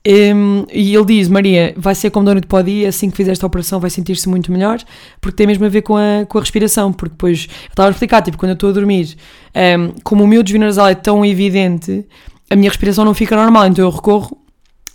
Um, 0.08 0.66
e 0.72 0.96
ele 0.96 1.06
diz: 1.06 1.28
Maria, 1.28 1.74
vai 1.76 1.94
ser 1.94 2.10
como 2.12 2.26
dono 2.26 2.40
de 2.40 2.48
podia, 2.48 2.88
assim 2.88 3.10
que 3.10 3.18
fizer 3.18 3.32
esta 3.32 3.46
operação 3.46 3.80
vai 3.80 3.90
sentir-se 3.90 4.30
muito 4.30 4.52
melhor, 4.52 4.80
porque 5.20 5.36
tem 5.36 5.48
mesmo 5.48 5.66
a 5.66 5.70
ver 5.70 5.82
com 5.82 5.98
a, 5.98 6.26
com 6.28 6.38
a 6.38 6.42
respiração. 6.42 6.94
Porque 6.94 7.12
depois, 7.12 7.48
eu 7.50 7.70
estava 7.70 7.90
a 7.90 7.92
explicar, 7.92 8.22
tipo, 8.22 8.38
quando 8.38 8.52
eu 8.52 8.54
estou 8.54 8.70
a 8.70 8.74
dormir, 8.74 9.16
um, 9.56 9.94
como 10.04 10.24
o 10.24 10.28
meu 10.28 10.42
desvio 10.42 10.62
nasal 10.62 10.88
é 10.88 10.96
tão 10.96 11.26
evidente, 11.26 12.06
a 12.50 12.56
minha 12.56 12.70
respiração 12.70 13.04
não 13.04 13.14
fica 13.14 13.36
normal, 13.36 13.68
então 13.68 13.84
eu 13.84 13.92
recorro 13.92 14.38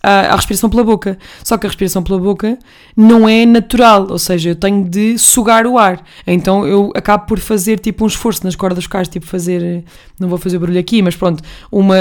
à, 0.02 0.34
respiração 0.34 0.68
pela 0.68 0.82
boca. 0.82 1.18
Só 1.44 1.56
que 1.56 1.66
a 1.66 1.68
respiração 1.68 2.02
pela 2.02 2.18
boca 2.18 2.58
não 2.96 3.28
é 3.28 3.46
natural, 3.46 4.06
ou 4.10 4.18
seja, 4.18 4.50
eu 4.50 4.56
tenho 4.56 4.88
de 4.88 5.16
sugar 5.18 5.66
o 5.66 5.78
ar. 5.78 6.04
Então 6.26 6.66
eu 6.66 6.92
acabo 6.94 7.26
por 7.26 7.38
fazer 7.38 7.78
tipo 7.78 8.04
um 8.04 8.06
esforço 8.06 8.44
nas 8.44 8.56
cordas 8.56 8.84
vocais, 8.84 9.08
tipo 9.08 9.26
fazer, 9.26 9.84
não 10.18 10.28
vou 10.28 10.38
fazer 10.38 10.58
barulho 10.58 10.80
aqui, 10.80 11.02
mas 11.02 11.14
pronto, 11.14 11.42
uma, 11.70 11.96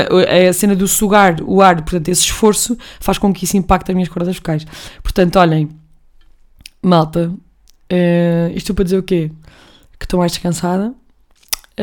a 0.50 0.54
cena 0.54 0.76
do 0.76 0.88
sugar 0.88 1.38
o 1.44 1.62
ar, 1.62 1.76
portanto, 1.82 2.10
esse 2.10 2.22
esforço 2.22 2.78
faz 3.00 3.18
com 3.18 3.34
que 3.34 3.46
isso 3.46 3.58
impacte 3.58 3.92
as 3.92 3.96
minhas 3.96 4.10
cordas 4.10 4.36
vocais. 4.36 4.66
Portanto, 5.04 5.38
olhem, 5.38 5.70
malta, 6.82 7.32
eh, 7.90 8.52
isto 8.56 8.74
para 8.74 8.86
dizer 8.86 8.98
o 8.98 9.04
quê? 9.04 9.32
Que 10.00 10.06
estou 10.06 10.20
mais 10.20 10.32
descansada. 10.32 10.94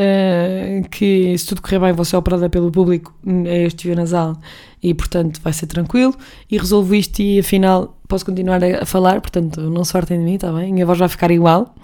Eh, 0.01 0.81
que 0.89 1.37
se 1.37 1.45
tudo 1.45 1.61
correr 1.61 1.77
bem 1.77 1.91
vou 1.91 2.05
ser 2.05 2.15
operada 2.15 2.49
pelo 2.49 2.71
público 2.71 3.13
é 3.45 3.65
este 3.65 3.85
via 3.85 3.97
nasal 3.97 4.39
e 4.81 4.93
portanto 4.93 5.41
vai 5.43 5.51
ser 5.51 5.67
tranquilo 5.67 6.15
e 6.49 6.57
resolvo 6.57 6.95
isto 6.95 7.19
e 7.21 7.39
afinal 7.39 7.99
posso 8.07 8.25
continuar 8.25 8.63
a, 8.63 8.85
falar, 8.85 9.19
portanto 9.19 9.59
não 9.59 9.83
se 9.83 9.91
fartem 9.91 10.17
de 10.17 10.23
mim, 10.23 10.35
está 10.35 10.53
bem? 10.53 10.71
Minha 10.71 10.85
voz 10.85 10.97
vai 10.97 11.09
ficar 11.09 11.29
igual. 11.31 11.75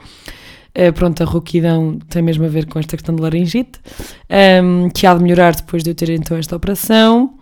Eh, 0.73 0.93
pronto, 0.93 1.21
a 1.23 1.25
rouquidão 1.25 1.99
tem 2.08 2.21
mesmo 2.21 2.45
a 2.45 2.47
ver 2.47 2.67
com 2.67 2.80
esta 2.80 2.95
questão 2.95 3.13
de 3.13 3.21
laringite, 3.21 3.82
ehm, 4.30 4.88
que 4.93 5.06
há 5.06 5.13
de 5.13 5.21
melhorar 5.21 5.54
depois 5.54 5.84
de 5.84 5.89
eu 5.89 5.95
ter 5.95 6.10
então 6.12 6.38
esta 6.38 6.56
operação. 6.56 7.34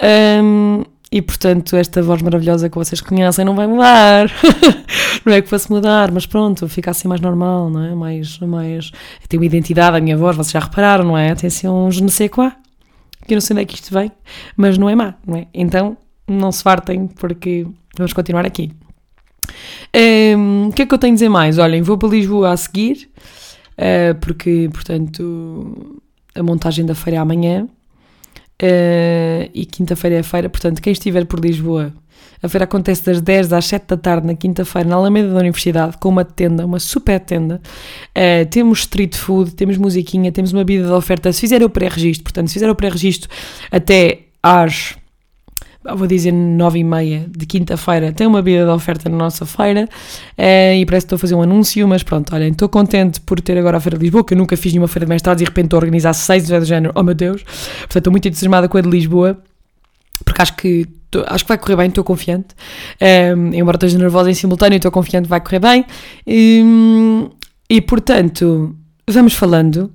Ehm, 0.00 0.82
e 1.10 1.22
portanto, 1.22 1.76
esta 1.76 2.02
voz 2.02 2.20
maravilhosa 2.20 2.68
que 2.68 2.76
vocês 2.76 3.00
conhecem 3.00 3.44
não 3.44 3.54
vai 3.54 3.66
mudar. 3.66 4.28
não 5.24 5.32
é 5.32 5.40
que 5.40 5.48
fosse 5.48 5.70
mudar, 5.70 6.10
mas 6.10 6.26
pronto, 6.26 6.68
fica 6.68 6.90
assim 6.90 7.06
mais 7.06 7.20
normal, 7.20 7.70
não 7.70 7.82
é? 7.82 7.94
Mais, 7.94 8.38
mais. 8.40 8.90
Tem 9.28 9.38
uma 9.38 9.46
identidade 9.46 9.96
a 9.96 10.00
minha 10.00 10.16
voz, 10.16 10.36
vocês 10.36 10.52
já 10.52 10.60
repararam, 10.60 11.04
não 11.04 11.16
é? 11.16 11.34
Tem 11.34 11.48
assim 11.48 11.68
um 11.68 11.90
je 11.90 12.02
ne 12.02 12.10
sais 12.10 12.30
quoi. 12.30 12.50
Que 13.26 13.34
eu 13.34 13.36
não 13.36 13.40
sei 13.40 13.54
onde 13.54 13.62
é 13.62 13.64
que 13.64 13.74
isto 13.74 13.92
vem, 13.92 14.10
mas 14.56 14.78
não 14.78 14.88
é 14.88 14.94
má, 14.94 15.14
não 15.26 15.36
é? 15.36 15.46
Então, 15.54 15.96
não 16.28 16.50
se 16.52 16.62
fartem, 16.62 17.06
porque 17.06 17.66
vamos 17.96 18.12
continuar 18.12 18.44
aqui. 18.46 18.72
Ehm, 19.92 20.68
O 20.68 20.72
que 20.72 20.82
é 20.82 20.86
que 20.86 20.94
eu 20.94 20.98
tenho 20.98 21.12
a 21.12 21.14
dizer 21.14 21.28
mais? 21.28 21.58
Olhem, 21.58 21.82
vou 21.82 21.98
para 21.98 22.08
Lisboa 22.08 22.52
a 22.52 22.56
seguir, 22.56 23.08
eh, 23.76 24.14
porque, 24.14 24.68
portanto, 24.72 26.00
a 26.34 26.42
montagem 26.42 26.84
da 26.84 26.94
feira 26.94 27.16
é 27.18 27.20
amanhã. 27.20 27.68
Eh, 28.60 29.50
e 29.54 29.66
quinta-feira 29.66 30.16
é 30.16 30.18
a 30.20 30.24
feira, 30.24 30.48
portanto, 30.48 30.80
quem 30.80 30.92
estiver 30.92 31.24
por 31.26 31.40
Lisboa, 31.40 31.92
a 32.42 32.48
feira 32.48 32.64
acontece 32.64 33.04
das 33.04 33.20
10 33.20 33.52
às 33.52 33.64
7 33.66 33.86
da 33.88 33.96
tarde 33.96 34.26
na 34.26 34.34
quinta-feira, 34.34 34.88
na 34.88 34.96
Alameda 34.96 35.32
da 35.32 35.40
Universidade, 35.40 35.96
com 35.98 36.08
uma 36.08 36.24
tenda, 36.24 36.64
uma 36.64 36.78
super 36.78 37.18
tenda. 37.20 37.60
Eh, 38.14 38.44
temos 38.46 38.80
street 38.80 39.16
food, 39.16 39.54
temos 39.54 39.76
musiquinha, 39.76 40.30
temos 40.30 40.52
uma 40.52 40.64
vida 40.64 40.86
de 40.86 40.92
oferta. 40.92 41.32
Se 41.32 41.40
fizer 41.40 41.62
o 41.62 41.70
pré-registro, 41.70 42.24
portanto, 42.24 42.48
se 42.48 42.54
fizer 42.54 42.70
o 42.70 42.74
pré-registro 42.74 43.28
até 43.70 44.20
às 44.42 44.96
vou 45.94 46.06
dizer 46.06 46.32
nove 46.32 46.78
e 46.78 46.84
meia 46.84 47.26
de 47.28 47.46
quinta-feira, 47.46 48.12
tem 48.12 48.26
uma 48.26 48.42
vida 48.42 48.64
de 48.64 48.70
oferta 48.70 49.08
na 49.08 49.16
nossa 49.16 49.44
feira 49.44 49.88
eh, 50.36 50.78
e 50.78 50.86
parece 50.86 51.04
que 51.04 51.14
estou 51.14 51.16
a 51.16 51.18
fazer 51.18 51.34
um 51.34 51.42
anúncio, 51.42 51.86
mas 51.86 52.02
pronto, 52.02 52.34
olhem, 52.34 52.50
estou 52.50 52.68
contente 52.68 53.20
por 53.20 53.40
ter 53.40 53.56
agora 53.58 53.76
a 53.76 53.80
Feira 53.80 53.98
de 53.98 54.04
Lisboa, 54.04 54.24
que 54.24 54.34
eu 54.34 54.38
nunca 54.38 54.56
fiz 54.56 54.72
nenhuma 54.72 54.88
feira 54.88 55.06
de 55.06 55.10
mestrados 55.10 55.40
e 55.40 55.44
de 55.44 55.50
repente 55.50 55.66
estou 55.66 55.78
a 55.78 55.80
organizar 55.80 56.12
seis 56.12 56.46
do 56.46 56.64
género, 56.64 56.92
oh 56.94 57.02
meu 57.02 57.14
Deus, 57.14 57.42
portanto 57.42 57.96
estou 57.96 58.10
muito 58.10 58.28
entusiasmada 58.28 58.68
com 58.68 58.78
a 58.78 58.80
de 58.80 58.88
Lisboa, 58.88 59.38
porque 60.24 60.42
acho 60.42 60.56
que, 60.56 60.86
acho 61.26 61.44
que 61.44 61.48
vai 61.48 61.58
correr 61.58 61.76
bem, 61.76 61.88
estou 61.88 62.04
confiante, 62.04 62.48
Eh, 63.00 63.32
embora 63.52 63.76
esteja 63.76 63.98
nervosa 63.98 64.30
em 64.30 64.34
simultâneo, 64.34 64.76
estou 64.76 64.90
confiante 64.90 65.24
que 65.24 65.30
vai 65.30 65.40
correr 65.40 65.60
bem, 65.60 65.84
e, 66.26 66.64
e 67.68 67.80
portanto, 67.80 68.74
vamos 69.08 69.34
falando. 69.34 69.90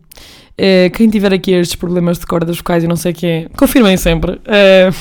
Eh, 0.58 0.92
quem 0.92 1.10
tiver 1.10 1.34
aqui 1.34 1.54
estes 1.54 1.76
problemas 1.76 2.20
de 2.20 2.26
cordas 2.28 2.58
vocais 2.58 2.84
e 2.84 2.88
não 2.88 2.96
sei 2.96 3.12
o 3.14 3.16
que 3.16 3.26
é, 3.26 3.48
confirmem 3.58 3.98
sempre. 3.98 4.40
Eh, 4.46 4.92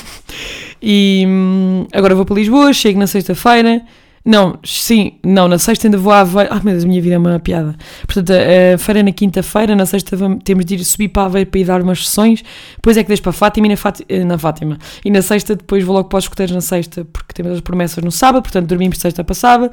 e 0.82 1.24
hum, 1.26 1.86
agora 1.92 2.14
vou 2.14 2.24
para 2.24 2.36
Lisboa, 2.36 2.72
chego 2.72 2.98
na 2.98 3.06
sexta-feira. 3.06 3.82
Não, 4.22 4.58
sim, 4.62 5.12
não, 5.24 5.48
na 5.48 5.58
sexta 5.58 5.86
ainda 5.86 5.96
vou 5.96 6.12
à 6.12 6.20
Aveiro. 6.20 6.52
Ai 6.52 6.60
meu 6.62 6.74
Deus, 6.74 6.84
a 6.84 6.86
minha 6.86 7.00
vida 7.00 7.14
é 7.14 7.18
uma 7.18 7.40
piada. 7.40 7.74
Portanto, 8.06 8.30
a, 8.30 8.74
a 8.74 8.78
feira 8.78 9.00
é 9.00 9.02
na 9.02 9.12
quinta-feira, 9.12 9.74
na 9.74 9.86
sexta 9.86 10.16
temos 10.44 10.64
de 10.66 10.74
ir 10.74 10.84
subir 10.84 11.08
para 11.08 11.22
a 11.22 11.26
Aveiro 11.26 11.50
para 11.50 11.60
ir 11.60 11.64
dar 11.64 11.80
umas 11.80 12.06
sessões, 12.06 12.44
depois 12.76 12.96
é 12.96 13.02
que 13.02 13.08
deixo 13.08 13.22
para 13.22 13.30
a 13.30 13.32
Fátima 13.32 13.66
e 13.66 13.70
na, 13.70 13.76
Fátima, 13.76 14.24
na 14.24 14.38
Fátima. 14.38 14.78
E 15.04 15.10
na 15.10 15.22
sexta 15.22 15.56
depois 15.56 15.82
vou 15.82 15.96
logo 15.96 16.08
para 16.08 16.18
os 16.18 16.24
escuteiros 16.24 16.54
na 16.54 16.60
sexta, 16.60 17.06
porque 17.10 17.32
temos 17.32 17.52
as 17.52 17.60
promessas 17.60 18.04
no 18.04 18.12
sábado, 18.12 18.42
portanto 18.42 18.66
dormimos 18.66 18.96
de 18.96 19.02
sexta 19.02 19.24
para 19.24 19.34
sábado. 19.34 19.72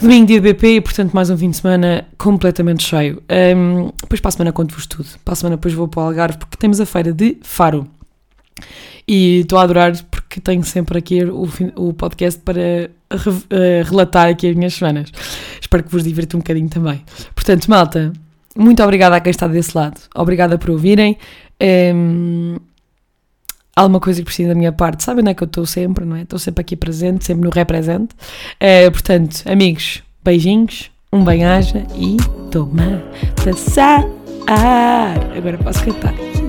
Domingo 0.00 0.26
dia 0.26 0.40
BP, 0.40 0.80
portanto 0.80 1.12
mais 1.12 1.28
um 1.28 1.36
fim 1.36 1.50
de 1.50 1.56
semana 1.58 2.06
completamente 2.16 2.82
cheio. 2.82 3.22
Um, 3.56 3.92
depois 4.00 4.20
para 4.20 4.30
a 4.30 4.32
semana 4.32 4.52
conto-vos 4.52 4.86
tudo. 4.86 5.08
Para 5.22 5.34
a 5.34 5.36
semana 5.36 5.56
depois 5.56 5.74
vou 5.74 5.86
para 5.86 6.02
o 6.02 6.06
Algarve, 6.06 6.38
porque 6.38 6.56
temos 6.56 6.80
a 6.80 6.86
feira 6.86 7.12
de 7.12 7.36
Faro. 7.42 7.86
E 9.06 9.40
estou 9.40 9.58
a 9.58 9.62
adorar 9.62 9.92
porque 10.10 10.40
tenho 10.40 10.62
sempre 10.64 10.98
aqui 10.98 11.24
o, 11.24 11.48
o 11.76 11.92
podcast 11.92 12.40
para 12.40 12.90
uh, 13.12 13.88
relatar 13.88 14.28
aqui 14.28 14.48
as 14.48 14.56
minhas 14.56 14.74
semanas. 14.74 15.10
Espero 15.60 15.82
que 15.82 15.90
vos 15.90 16.04
divirta 16.04 16.36
um 16.36 16.40
bocadinho 16.40 16.68
também. 16.68 17.02
Portanto, 17.34 17.66
malta, 17.68 18.12
muito 18.56 18.82
obrigada 18.82 19.16
a 19.16 19.20
quem 19.20 19.30
está 19.30 19.46
desse 19.46 19.76
lado. 19.76 20.00
Obrigada 20.14 20.58
por 20.58 20.70
ouvirem. 20.70 21.18
Um, 21.94 22.56
alguma 23.74 24.00
coisa 24.00 24.20
que 24.20 24.26
precisa 24.26 24.50
da 24.50 24.54
minha 24.54 24.72
parte, 24.72 25.02
sabem 25.02 25.22
onde 25.22 25.30
é 25.30 25.34
que 25.34 25.42
eu 25.42 25.46
estou 25.46 25.66
sempre, 25.66 26.04
não 26.04 26.16
é? 26.16 26.22
Estou 26.22 26.38
sempre 26.38 26.60
aqui 26.60 26.76
presente, 26.76 27.24
sempre 27.24 27.44
no 27.44 27.50
represente. 27.50 28.14
Uh, 28.56 28.90
portanto, 28.90 29.42
amigos, 29.46 30.02
beijinhos, 30.22 30.90
um 31.12 31.24
bem-aja 31.24 31.86
e 31.96 32.16
toma-te 32.50 33.50
Agora 35.36 35.58
posso 35.58 35.84
cantar. 35.84 36.41